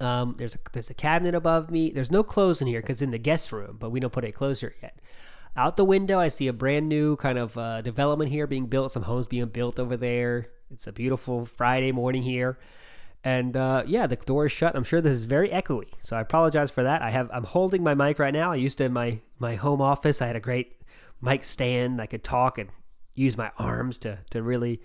Um, 0.00 0.34
there's 0.38 0.54
a 0.54 0.58
there's 0.72 0.88
a 0.88 0.94
cabinet 0.94 1.34
above 1.34 1.70
me. 1.70 1.90
There's 1.90 2.10
no 2.10 2.22
clothes 2.22 2.62
in 2.62 2.68
here 2.68 2.80
because 2.80 3.02
in 3.02 3.10
the 3.10 3.18
guest 3.18 3.52
room, 3.52 3.76
but 3.78 3.90
we 3.90 4.00
don't 4.00 4.12
put 4.14 4.24
any 4.24 4.32
clothes 4.32 4.60
here 4.60 4.74
yet. 4.80 4.98
Out 5.58 5.76
the 5.76 5.84
window, 5.84 6.20
I 6.20 6.28
see 6.28 6.46
a 6.46 6.52
brand 6.52 6.88
new 6.88 7.16
kind 7.16 7.36
of 7.36 7.58
uh, 7.58 7.80
development 7.80 8.30
here 8.30 8.46
being 8.46 8.66
built. 8.66 8.92
Some 8.92 9.02
homes 9.02 9.26
being 9.26 9.48
built 9.48 9.80
over 9.80 9.96
there. 9.96 10.50
It's 10.70 10.86
a 10.86 10.92
beautiful 10.92 11.46
Friday 11.46 11.90
morning 11.90 12.22
here, 12.22 12.60
and 13.24 13.56
uh, 13.56 13.82
yeah, 13.84 14.06
the 14.06 14.14
door 14.14 14.46
is 14.46 14.52
shut. 14.52 14.76
I'm 14.76 14.84
sure 14.84 15.00
this 15.00 15.18
is 15.18 15.24
very 15.24 15.48
echoey, 15.48 15.88
so 16.00 16.16
I 16.16 16.20
apologize 16.20 16.70
for 16.70 16.84
that. 16.84 17.02
I 17.02 17.10
have 17.10 17.28
I'm 17.32 17.42
holding 17.42 17.82
my 17.82 17.94
mic 17.94 18.20
right 18.20 18.32
now. 18.32 18.52
I 18.52 18.54
used 18.54 18.78
to 18.78 18.84
in 18.84 18.92
my 18.92 19.18
my 19.40 19.56
home 19.56 19.80
office. 19.80 20.22
I 20.22 20.28
had 20.28 20.36
a 20.36 20.40
great 20.40 20.76
mic 21.20 21.42
stand. 21.42 22.00
I 22.00 22.06
could 22.06 22.22
talk 22.22 22.58
and 22.58 22.70
use 23.16 23.36
my 23.36 23.50
arms 23.58 23.98
to 23.98 24.20
to 24.30 24.44
really 24.44 24.80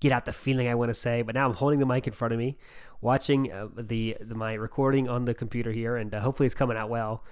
get 0.00 0.12
out 0.12 0.26
the 0.26 0.32
feeling 0.34 0.68
I 0.68 0.74
want 0.74 0.90
to 0.90 0.94
say. 0.94 1.22
But 1.22 1.36
now 1.36 1.48
I'm 1.48 1.54
holding 1.54 1.78
the 1.78 1.86
mic 1.86 2.06
in 2.06 2.12
front 2.12 2.34
of 2.34 2.38
me, 2.38 2.58
watching 3.00 3.50
uh, 3.50 3.68
the, 3.74 4.18
the, 4.20 4.34
my 4.34 4.52
recording 4.52 5.08
on 5.08 5.24
the 5.24 5.32
computer 5.32 5.72
here, 5.72 5.96
and 5.96 6.14
uh, 6.14 6.20
hopefully 6.20 6.44
it's 6.44 6.54
coming 6.54 6.76
out 6.76 6.90
well. 6.90 7.24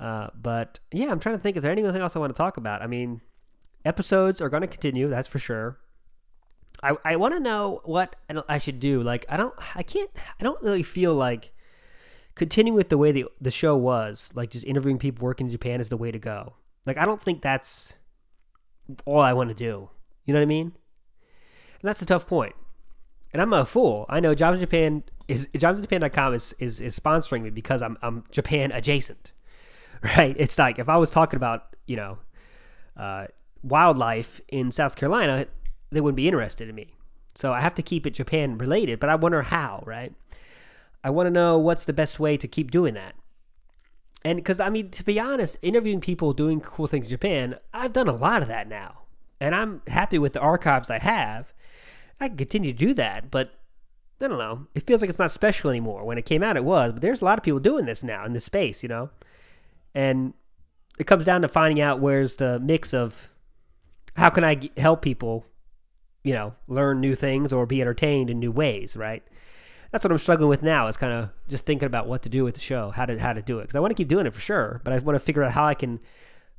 Uh, 0.00 0.28
but 0.34 0.80
yeah, 0.90 1.10
I'm 1.10 1.20
trying 1.20 1.36
to 1.36 1.42
think. 1.42 1.56
Is 1.56 1.62
there 1.62 1.70
anything 1.70 1.94
else 2.00 2.16
I 2.16 2.18
want 2.18 2.34
to 2.34 2.36
talk 2.36 2.56
about? 2.56 2.80
I 2.80 2.86
mean, 2.86 3.20
episodes 3.84 4.40
are 4.40 4.48
going 4.48 4.62
to 4.62 4.66
continue. 4.66 5.08
That's 5.08 5.28
for 5.28 5.38
sure. 5.38 5.78
I 6.82 6.96
I 7.04 7.16
want 7.16 7.34
to 7.34 7.40
know 7.40 7.82
what 7.84 8.16
I 8.48 8.58
should 8.58 8.80
do. 8.80 9.02
Like 9.02 9.26
I 9.28 9.36
don't 9.36 9.54
I 9.74 9.82
can't 9.82 10.10
I 10.40 10.44
don't 10.44 10.60
really 10.62 10.82
feel 10.82 11.14
like 11.14 11.52
continuing 12.34 12.76
with 12.76 12.88
the 12.88 12.96
way 12.98 13.12
the 13.12 13.26
the 13.40 13.50
show 13.50 13.76
was. 13.76 14.30
Like 14.34 14.50
just 14.50 14.64
interviewing 14.64 14.98
people 14.98 15.24
working 15.24 15.46
in 15.46 15.52
Japan 15.52 15.80
is 15.80 15.90
the 15.90 15.96
way 15.96 16.10
to 16.10 16.18
go. 16.18 16.54
Like 16.86 16.96
I 16.96 17.04
don't 17.04 17.20
think 17.20 17.42
that's 17.42 17.94
all 19.04 19.20
I 19.20 19.34
want 19.34 19.50
to 19.50 19.54
do. 19.54 19.90
You 20.24 20.32
know 20.32 20.40
what 20.40 20.44
I 20.44 20.46
mean? 20.46 20.72
And 21.82 21.88
that's 21.88 22.02
a 22.02 22.06
tough 22.06 22.26
point. 22.26 22.54
And 23.32 23.40
I'm 23.40 23.52
a 23.52 23.64
fool. 23.64 24.06
I 24.08 24.20
know 24.20 24.34
Jobs 24.34 24.56
in 24.56 24.60
Japan 24.60 25.04
is 25.28 25.48
jobsinjapan.com 25.54 26.34
is, 26.34 26.54
is 26.58 26.80
is 26.80 26.98
sponsoring 26.98 27.42
me 27.42 27.50
because 27.50 27.82
I'm 27.82 27.98
I'm 28.02 28.24
Japan 28.30 28.72
adjacent. 28.72 29.32
right? 30.16 30.34
It's 30.38 30.58
like 30.58 30.78
if 30.78 30.88
I 30.88 30.96
was 30.96 31.10
talking 31.10 31.36
about, 31.36 31.76
you 31.86 31.96
know, 31.96 32.18
uh, 32.96 33.26
wildlife 33.62 34.40
in 34.48 34.70
South 34.70 34.96
Carolina, 34.96 35.46
they 35.90 36.00
wouldn't 36.00 36.16
be 36.16 36.28
interested 36.28 36.68
in 36.68 36.74
me. 36.74 36.94
So 37.34 37.52
I 37.52 37.60
have 37.60 37.74
to 37.76 37.82
keep 37.82 38.06
it 38.06 38.10
Japan 38.10 38.58
related, 38.58 39.00
but 39.00 39.08
I 39.08 39.14
wonder 39.14 39.42
how, 39.42 39.82
right? 39.86 40.12
I 41.02 41.10
want 41.10 41.26
to 41.26 41.30
know 41.30 41.58
what's 41.58 41.84
the 41.84 41.92
best 41.92 42.20
way 42.20 42.36
to 42.36 42.48
keep 42.48 42.70
doing 42.70 42.94
that. 42.94 43.14
And 44.24 44.36
because, 44.36 44.60
I 44.60 44.68
mean, 44.68 44.90
to 44.90 45.02
be 45.02 45.18
honest, 45.18 45.56
interviewing 45.62 46.00
people 46.00 46.32
doing 46.32 46.60
cool 46.60 46.86
things 46.86 47.06
in 47.06 47.10
Japan, 47.10 47.56
I've 47.72 47.94
done 47.94 48.08
a 48.08 48.12
lot 48.12 48.42
of 48.42 48.48
that 48.48 48.68
now. 48.68 48.98
And 49.40 49.54
I'm 49.54 49.80
happy 49.86 50.18
with 50.18 50.34
the 50.34 50.40
archives 50.40 50.90
I 50.90 50.98
have. 50.98 51.54
I 52.20 52.28
can 52.28 52.36
continue 52.36 52.72
to 52.72 52.78
do 52.78 52.92
that, 52.94 53.30
but 53.30 53.54
I 54.20 54.28
don't 54.28 54.38
know. 54.38 54.66
It 54.74 54.86
feels 54.86 55.00
like 55.00 55.08
it's 55.08 55.18
not 55.18 55.30
special 55.30 55.70
anymore. 55.70 56.04
When 56.04 56.18
it 56.18 56.26
came 56.26 56.42
out, 56.42 56.58
it 56.58 56.64
was, 56.64 56.92
but 56.92 57.00
there's 57.00 57.22
a 57.22 57.24
lot 57.24 57.38
of 57.38 57.44
people 57.44 57.60
doing 57.60 57.86
this 57.86 58.04
now 58.04 58.26
in 58.26 58.34
this 58.34 58.44
space, 58.44 58.82
you 58.82 58.88
know? 58.90 59.08
And 59.94 60.34
it 60.98 61.06
comes 61.06 61.24
down 61.24 61.42
to 61.42 61.48
finding 61.48 61.80
out 61.80 62.00
where's 62.00 62.36
the 62.36 62.58
mix 62.60 62.92
of 62.92 63.30
how 64.16 64.30
can 64.30 64.44
I 64.44 64.70
help 64.76 65.02
people, 65.02 65.46
you 66.22 66.34
know, 66.34 66.54
learn 66.68 67.00
new 67.00 67.14
things 67.14 67.52
or 67.52 67.66
be 67.66 67.80
entertained 67.80 68.30
in 68.30 68.38
new 68.38 68.52
ways, 68.52 68.96
right? 68.96 69.22
That's 69.90 70.04
what 70.04 70.12
I'm 70.12 70.18
struggling 70.18 70.48
with 70.48 70.62
now. 70.62 70.88
Is 70.88 70.96
kind 70.96 71.12
of 71.12 71.30
just 71.48 71.66
thinking 71.66 71.86
about 71.86 72.06
what 72.06 72.22
to 72.22 72.28
do 72.28 72.44
with 72.44 72.54
the 72.54 72.60
show, 72.60 72.90
how 72.90 73.06
to 73.06 73.18
how 73.18 73.32
to 73.32 73.42
do 73.42 73.58
it, 73.58 73.62
because 73.62 73.76
I 73.76 73.80
want 73.80 73.90
to 73.90 73.96
keep 73.96 74.08
doing 74.08 74.26
it 74.26 74.34
for 74.34 74.40
sure, 74.40 74.80
but 74.84 74.92
I 74.92 74.98
want 74.98 75.16
to 75.16 75.24
figure 75.24 75.42
out 75.42 75.52
how 75.52 75.64
I 75.64 75.74
can, 75.74 76.00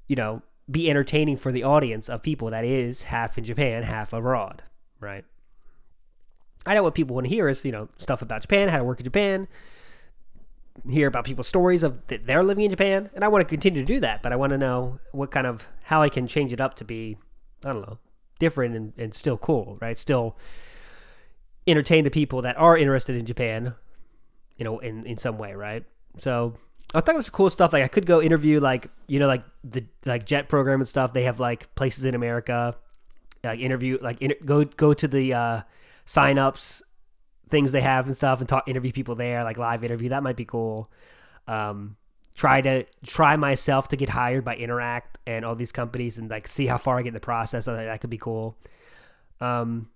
you 0.08 0.16
know, 0.16 0.42
be 0.70 0.90
entertaining 0.90 1.38
for 1.38 1.52
the 1.52 1.64
audience 1.64 2.10
of 2.10 2.24
people 2.24 2.50
that 2.50 2.66
is 2.66 3.04
half 3.04 3.38
in 3.38 3.44
Japan, 3.44 3.84
half 3.84 4.14
abroad, 4.14 4.64
right? 5.00 5.26
I 6.66 6.74
know 6.74 6.84
what 6.84 6.96
people 6.96 7.16
want 7.16 7.26
to 7.26 7.30
hear 7.34 7.48
is 7.48 7.66
you 7.66 7.72
know 7.72 7.90
stuff 7.98 8.22
about 8.22 8.42
Japan, 8.42 8.70
how 8.70 8.78
to 8.78 8.84
work 8.84 9.00
in 9.00 9.06
Japan, 9.06 9.48
hear 10.90 11.08
about 11.08 11.26
people's 11.26 11.48
stories 11.48 11.84
of 11.84 12.06
that 12.08 12.26
they're 12.26 12.44
living 12.44 12.66
in 12.66 12.72
Japan, 12.72 13.10
and 13.14 13.24
I 13.24 13.28
want 13.28 13.42
to 13.42 13.46
continue 13.46 13.82
to 13.82 13.86
do 13.86 14.00
that. 14.00 14.22
But 14.22 14.32
I 14.32 14.36
want 14.36 14.52
to 14.52 14.58
know 14.58 15.00
what 15.12 15.32
kind 15.32 15.48
of 15.48 15.68
how 15.84 16.02
I 16.02 16.10
can 16.10 16.28
change 16.28 16.54
it 16.54 16.62
up 16.62 16.76
to 16.76 16.86
be, 16.86 17.18
I 17.64 17.74
don't 17.74 17.82
know, 17.82 17.98
different 18.40 18.76
and, 18.76 18.94
and 18.98 19.14
still 19.14 19.38
cool, 19.38 19.78
right? 19.82 19.98
Still 19.98 20.38
entertain 21.68 22.04
the 22.04 22.10
people 22.10 22.42
that 22.42 22.58
are 22.58 22.78
interested 22.78 23.16
in 23.16 23.26
Japan, 23.26 23.76
you 24.58 24.66
know, 24.66 24.80
in 24.80 25.06
in 25.06 25.18
some 25.18 25.38
way, 25.38 25.54
right? 25.54 25.84
So 26.18 26.56
I 26.94 27.02
thought 27.02 27.16
it 27.16 27.18
was 27.18 27.30
cool 27.30 27.50
stuff. 27.50 27.74
Like 27.74 27.84
I 27.84 27.88
could 27.88 28.06
go 28.06 28.22
interview 28.22 28.60
like 28.60 28.90
you 29.08 29.20
know 29.20 29.28
like 29.28 29.44
the 29.64 29.86
like 30.06 30.26
jet 30.26 30.50
program 30.50 30.82
and 30.82 30.88
stuff. 30.88 31.14
They 31.14 31.24
have 31.24 31.40
like 31.40 31.74
places 31.76 32.06
in 32.06 32.16
America, 32.16 32.76
like 33.44 33.60
interview 33.60 33.98
like 34.02 34.22
inter- 34.22 34.44
go 34.44 34.66
go 34.66 34.94
to 34.94 35.08
the 35.08 35.34
uh, 35.34 35.62
sign 36.06 36.38
ups 36.38 36.82
things 37.52 37.72
they 37.72 37.82
have 37.82 38.08
and 38.08 38.16
stuff 38.16 38.40
and 38.40 38.50
talk 38.50 38.68
interview 38.68 38.92
people 38.92 39.16
there 39.16 39.44
like 39.44 39.58
live 39.58 39.84
interview 39.84 40.10
that 40.10 40.24
might 40.24 40.36
be 40.36 40.46
cool 40.46 40.90
um 41.48 41.96
try 42.36 42.62
to 42.62 42.86
try 43.06 43.36
myself 43.36 43.90
to 43.90 43.96
get 43.96 44.10
hired 44.10 44.44
by 44.44 44.56
Interac 44.56 45.02
and 45.28 45.46
all 45.46 45.56
these 45.56 45.72
companies 45.72 46.18
and 46.18 46.30
like 46.30 46.48
see 46.48 46.66
how 46.66 46.78
far 46.78 46.98
I 46.98 47.02
get 47.02 47.10
in 47.10 47.14
the 47.14 47.20
process. 47.20 47.68
I 47.68 47.76
think 47.76 47.88
that 47.88 48.02
could 48.02 48.10
be 48.10 48.18
cool. 48.18 48.58
Um, 49.40 49.90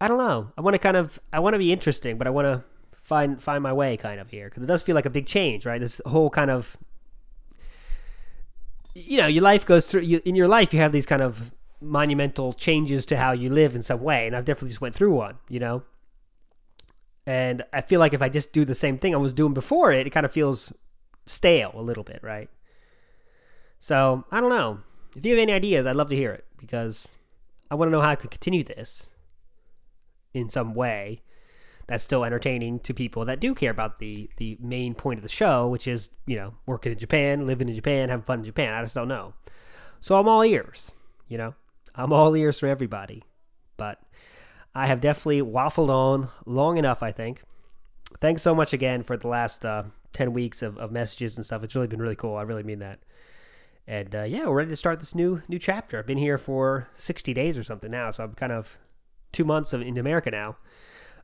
I 0.00 0.08
don't 0.08 0.18
know. 0.18 0.52
I 0.56 0.60
want 0.60 0.74
to 0.74 0.78
kind 0.78 0.96
of 0.96 1.18
I 1.32 1.40
want 1.40 1.54
to 1.54 1.58
be 1.58 1.72
interesting, 1.72 2.18
but 2.18 2.26
I 2.26 2.30
want 2.30 2.46
to 2.46 2.64
find 2.92 3.42
find 3.42 3.62
my 3.62 3.72
way 3.72 3.96
kind 3.96 4.20
of 4.20 4.30
here 4.30 4.48
because 4.48 4.62
it 4.62 4.66
does 4.66 4.82
feel 4.82 4.94
like 4.94 5.06
a 5.06 5.10
big 5.10 5.26
change, 5.26 5.64
right? 5.64 5.80
This 5.80 6.00
whole 6.06 6.30
kind 6.30 6.50
of 6.50 6.76
you 8.94 9.18
know 9.18 9.26
your 9.26 9.42
life 9.42 9.64
goes 9.64 9.86
through 9.86 10.02
you, 10.02 10.20
in 10.24 10.34
your 10.34 10.48
life 10.48 10.74
you 10.74 10.80
have 10.80 10.92
these 10.92 11.06
kind 11.06 11.22
of 11.22 11.52
monumental 11.80 12.52
changes 12.52 13.06
to 13.06 13.16
how 13.16 13.30
you 13.30 13.48
live 13.48 13.76
in 13.76 13.82
some 13.82 14.02
way 14.02 14.26
and 14.26 14.34
i've 14.34 14.44
definitely 14.44 14.70
just 14.70 14.80
went 14.80 14.92
through 14.92 15.12
one 15.12 15.36
you 15.48 15.60
know 15.60 15.84
and 17.28 17.62
i 17.72 17.80
feel 17.80 18.00
like 18.00 18.14
if 18.14 18.22
i 18.22 18.28
just 18.28 18.52
do 18.52 18.64
the 18.64 18.74
same 18.74 18.96
thing 18.96 19.14
i 19.14 19.18
was 19.18 19.34
doing 19.34 19.52
before 19.52 19.92
it 19.92 20.06
it 20.06 20.10
kind 20.10 20.24
of 20.24 20.32
feels 20.32 20.72
stale 21.26 21.72
a 21.74 21.82
little 21.82 22.04
bit 22.04 22.20
right 22.22 22.48
so 23.78 24.24
i 24.32 24.40
don't 24.40 24.50
know 24.50 24.78
if 25.14 25.24
you 25.24 25.32
have 25.32 25.42
any 25.42 25.52
ideas 25.52 25.86
i'd 25.86 25.96
love 25.96 26.08
to 26.08 26.16
hear 26.16 26.32
it 26.32 26.46
because 26.56 27.08
i 27.70 27.74
want 27.74 27.88
to 27.88 27.92
know 27.92 28.00
how 28.00 28.10
i 28.10 28.16
could 28.16 28.30
continue 28.30 28.64
this 28.64 29.10
in 30.32 30.48
some 30.48 30.74
way 30.74 31.20
that's 31.86 32.04
still 32.04 32.24
entertaining 32.24 32.78
to 32.80 32.94
people 32.94 33.24
that 33.24 33.40
do 33.40 33.54
care 33.54 33.70
about 33.70 33.98
the 33.98 34.30
the 34.36 34.56
main 34.60 34.94
point 34.94 35.18
of 35.18 35.22
the 35.22 35.28
show, 35.28 35.66
which 35.66 35.88
is 35.88 36.10
you 36.26 36.36
know 36.36 36.54
working 36.66 36.92
in 36.92 36.98
Japan, 36.98 37.46
living 37.46 37.68
in 37.68 37.74
Japan, 37.74 38.10
having 38.10 38.22
fun 38.22 38.40
in 38.40 38.44
Japan. 38.44 38.74
I 38.74 38.82
just 38.82 38.94
don't 38.94 39.08
know. 39.08 39.32
So 40.02 40.16
I'm 40.16 40.28
all 40.28 40.44
ears. 40.44 40.92
You 41.28 41.38
know, 41.38 41.54
I'm 41.94 42.12
all 42.12 42.36
ears 42.36 42.58
for 42.58 42.66
everybody. 42.66 43.22
But 43.78 43.98
I 44.78 44.86
have 44.86 45.00
definitely 45.00 45.42
waffled 45.42 45.88
on 45.88 46.28
long 46.46 46.78
enough. 46.78 47.02
I 47.02 47.10
think. 47.10 47.42
Thanks 48.20 48.42
so 48.42 48.54
much 48.54 48.72
again 48.72 49.02
for 49.02 49.16
the 49.16 49.28
last 49.28 49.66
uh, 49.66 49.84
ten 50.12 50.32
weeks 50.32 50.62
of, 50.62 50.78
of 50.78 50.92
messages 50.92 51.36
and 51.36 51.44
stuff. 51.44 51.64
It's 51.64 51.74
really 51.74 51.88
been 51.88 52.00
really 52.00 52.16
cool. 52.16 52.36
I 52.36 52.42
really 52.42 52.62
mean 52.62 52.78
that. 52.78 53.00
And 53.88 54.14
uh, 54.14 54.22
yeah, 54.22 54.46
we're 54.46 54.54
ready 54.54 54.70
to 54.70 54.76
start 54.76 55.00
this 55.00 55.14
new 55.14 55.42
new 55.48 55.58
chapter. 55.58 55.98
I've 55.98 56.06
been 56.06 56.18
here 56.18 56.38
for 56.38 56.88
60 56.94 57.34
days 57.34 57.58
or 57.58 57.64
something 57.64 57.90
now, 57.90 58.10
so 58.10 58.22
I'm 58.22 58.34
kind 58.34 58.52
of 58.52 58.76
two 59.32 59.44
months 59.44 59.72
of, 59.72 59.82
in 59.82 59.98
America 59.98 60.30
now. 60.30 60.58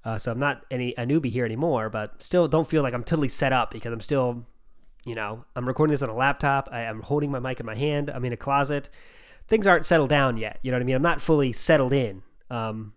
Uh, 0.05 0.19
so 0.19 0.33
I'm 0.33 0.39
not 0.41 0.65
any 0.71 0.93
a 0.99 1.07
newbie 1.07 1.31
here 1.31 1.45
anymore, 1.45 1.91
but 1.91 2.23
still 2.23 2.49
don't 2.49 2.67
feel 2.67 2.83
like 2.83 2.93
I'm 2.93 3.05
totally 3.05 3.29
set 3.29 3.53
up 3.53 3.71
because 3.71 3.93
I'm 3.93 4.01
still, 4.01 4.45
you 5.05 5.15
know, 5.15 5.45
I'm 5.55 5.69
recording 5.69 5.93
this 5.93 6.03
on 6.03 6.09
a 6.09 6.15
laptop. 6.15 6.69
I 6.73 6.81
am 6.81 7.03
holding 7.03 7.31
my 7.31 7.39
mic 7.39 7.61
in 7.61 7.67
my 7.67 7.77
hand. 7.77 8.11
I'm 8.11 8.25
in 8.25 8.33
a 8.33 8.37
closet. 8.37 8.89
Things 9.47 9.67
aren't 9.67 9.87
settled 9.87 10.11
down 10.11 10.39
yet. 10.39 10.59
You 10.63 10.73
know 10.73 10.77
what 10.77 10.83
I 10.83 10.87
mean? 10.87 10.97
I'm 10.97 11.03
not 11.03 11.21
fully 11.21 11.53
settled 11.53 11.93
in. 11.93 12.23
Um, 12.51 12.95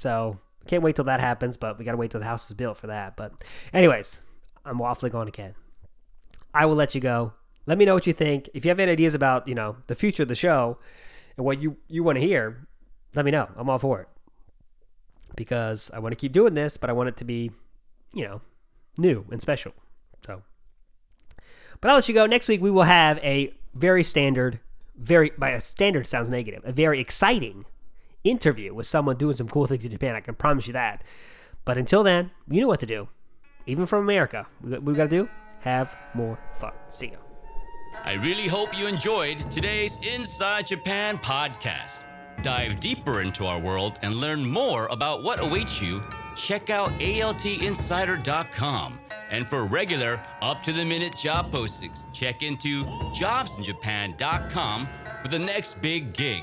so 0.00 0.38
can't 0.66 0.82
wait 0.82 0.96
till 0.96 1.04
that 1.04 1.20
happens, 1.20 1.58
but 1.58 1.78
we 1.78 1.84
got 1.84 1.90
to 1.90 1.98
wait 1.98 2.10
till 2.10 2.20
the 2.20 2.26
house 2.26 2.48
is 2.48 2.56
built 2.56 2.78
for 2.78 2.86
that. 2.86 3.16
But, 3.16 3.34
anyways, 3.74 4.18
I'm 4.64 4.78
waffling 4.78 5.14
on 5.14 5.28
again. 5.28 5.54
I 6.54 6.64
will 6.64 6.74
let 6.74 6.94
you 6.94 7.02
go. 7.02 7.34
Let 7.66 7.76
me 7.76 7.84
know 7.84 7.92
what 7.92 8.06
you 8.06 8.14
think. 8.14 8.48
If 8.54 8.64
you 8.64 8.70
have 8.70 8.80
any 8.80 8.92
ideas 8.92 9.14
about, 9.14 9.46
you 9.46 9.54
know, 9.54 9.76
the 9.88 9.94
future 9.94 10.22
of 10.22 10.30
the 10.30 10.34
show 10.34 10.78
and 11.36 11.44
what 11.44 11.60
you, 11.60 11.76
you 11.86 12.02
want 12.02 12.16
to 12.16 12.24
hear, 12.24 12.66
let 13.14 13.26
me 13.26 13.30
know. 13.30 13.50
I'm 13.58 13.68
all 13.68 13.78
for 13.78 14.00
it 14.00 14.08
because 15.36 15.90
I 15.92 15.98
want 15.98 16.12
to 16.12 16.16
keep 16.16 16.32
doing 16.32 16.54
this, 16.54 16.78
but 16.78 16.88
I 16.88 16.94
want 16.94 17.10
it 17.10 17.18
to 17.18 17.24
be, 17.24 17.50
you 18.14 18.24
know, 18.24 18.40
new 18.96 19.26
and 19.30 19.42
special. 19.42 19.74
So, 20.24 20.40
but 21.82 21.90
I'll 21.90 21.96
let 21.96 22.08
you 22.08 22.14
go. 22.14 22.24
Next 22.24 22.48
week 22.48 22.62
we 22.62 22.70
will 22.70 22.84
have 22.84 23.18
a 23.18 23.52
very 23.74 24.02
standard, 24.02 24.60
very 24.96 25.30
by 25.36 25.50
a 25.50 25.60
standard 25.60 26.06
sounds 26.06 26.30
negative, 26.30 26.62
a 26.64 26.72
very 26.72 27.00
exciting 27.00 27.66
interview 28.24 28.74
with 28.74 28.86
someone 28.86 29.16
doing 29.16 29.36
some 29.36 29.48
cool 29.48 29.66
things 29.66 29.84
in 29.84 29.90
Japan. 29.90 30.14
I 30.14 30.20
can 30.20 30.34
promise 30.34 30.66
you 30.66 30.72
that. 30.74 31.02
But 31.64 31.78
until 31.78 32.02
then, 32.02 32.30
you 32.48 32.60
know 32.60 32.68
what 32.68 32.80
to 32.80 32.86
do. 32.86 33.08
Even 33.66 33.86
from 33.86 34.04
America, 34.04 34.46
what 34.60 34.82
we 34.82 34.94
got 34.94 35.04
to 35.04 35.10
do? 35.10 35.28
Have 35.60 35.94
more 36.14 36.38
fun. 36.58 36.72
See 36.88 37.08
ya. 37.08 37.18
I 38.04 38.14
really 38.14 38.48
hope 38.48 38.76
you 38.76 38.86
enjoyed 38.86 39.50
today's 39.50 39.98
Inside 40.02 40.66
Japan 40.66 41.18
podcast. 41.18 42.06
Dive 42.42 42.80
deeper 42.80 43.20
into 43.20 43.44
our 43.44 43.60
world 43.60 43.98
and 44.02 44.16
learn 44.16 44.48
more 44.48 44.86
about 44.86 45.22
what 45.22 45.44
awaits 45.44 45.82
you. 45.82 46.02
Check 46.34 46.70
out 46.70 46.90
altinsider.com. 46.92 49.00
And 49.30 49.46
for 49.46 49.66
regular, 49.66 50.20
up 50.40 50.62
to 50.64 50.72
the 50.72 50.84
minute 50.84 51.14
job 51.16 51.52
postings, 51.52 52.02
check 52.12 52.42
into 52.42 52.84
jobsinjapan.com 53.12 54.88
for 55.22 55.28
the 55.28 55.38
next 55.38 55.82
big 55.82 56.14
gig. 56.14 56.42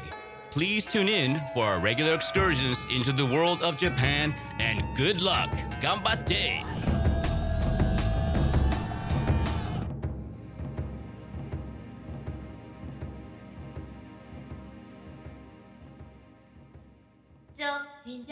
Please 0.57 0.87
tune 0.87 1.07
in 1.07 1.39
for 1.53 1.65
our 1.65 1.79
regular 1.79 2.15
excursions 2.15 2.87
into 2.89 3.11
the 3.11 3.23
world 3.23 3.61
of 3.61 3.77
Japan 3.77 4.33
and 4.57 4.83
good 4.97 5.21
luck. 5.21 5.51
Ganbatte! 5.79 6.63
Jobs 17.55 18.07
in 18.07 18.25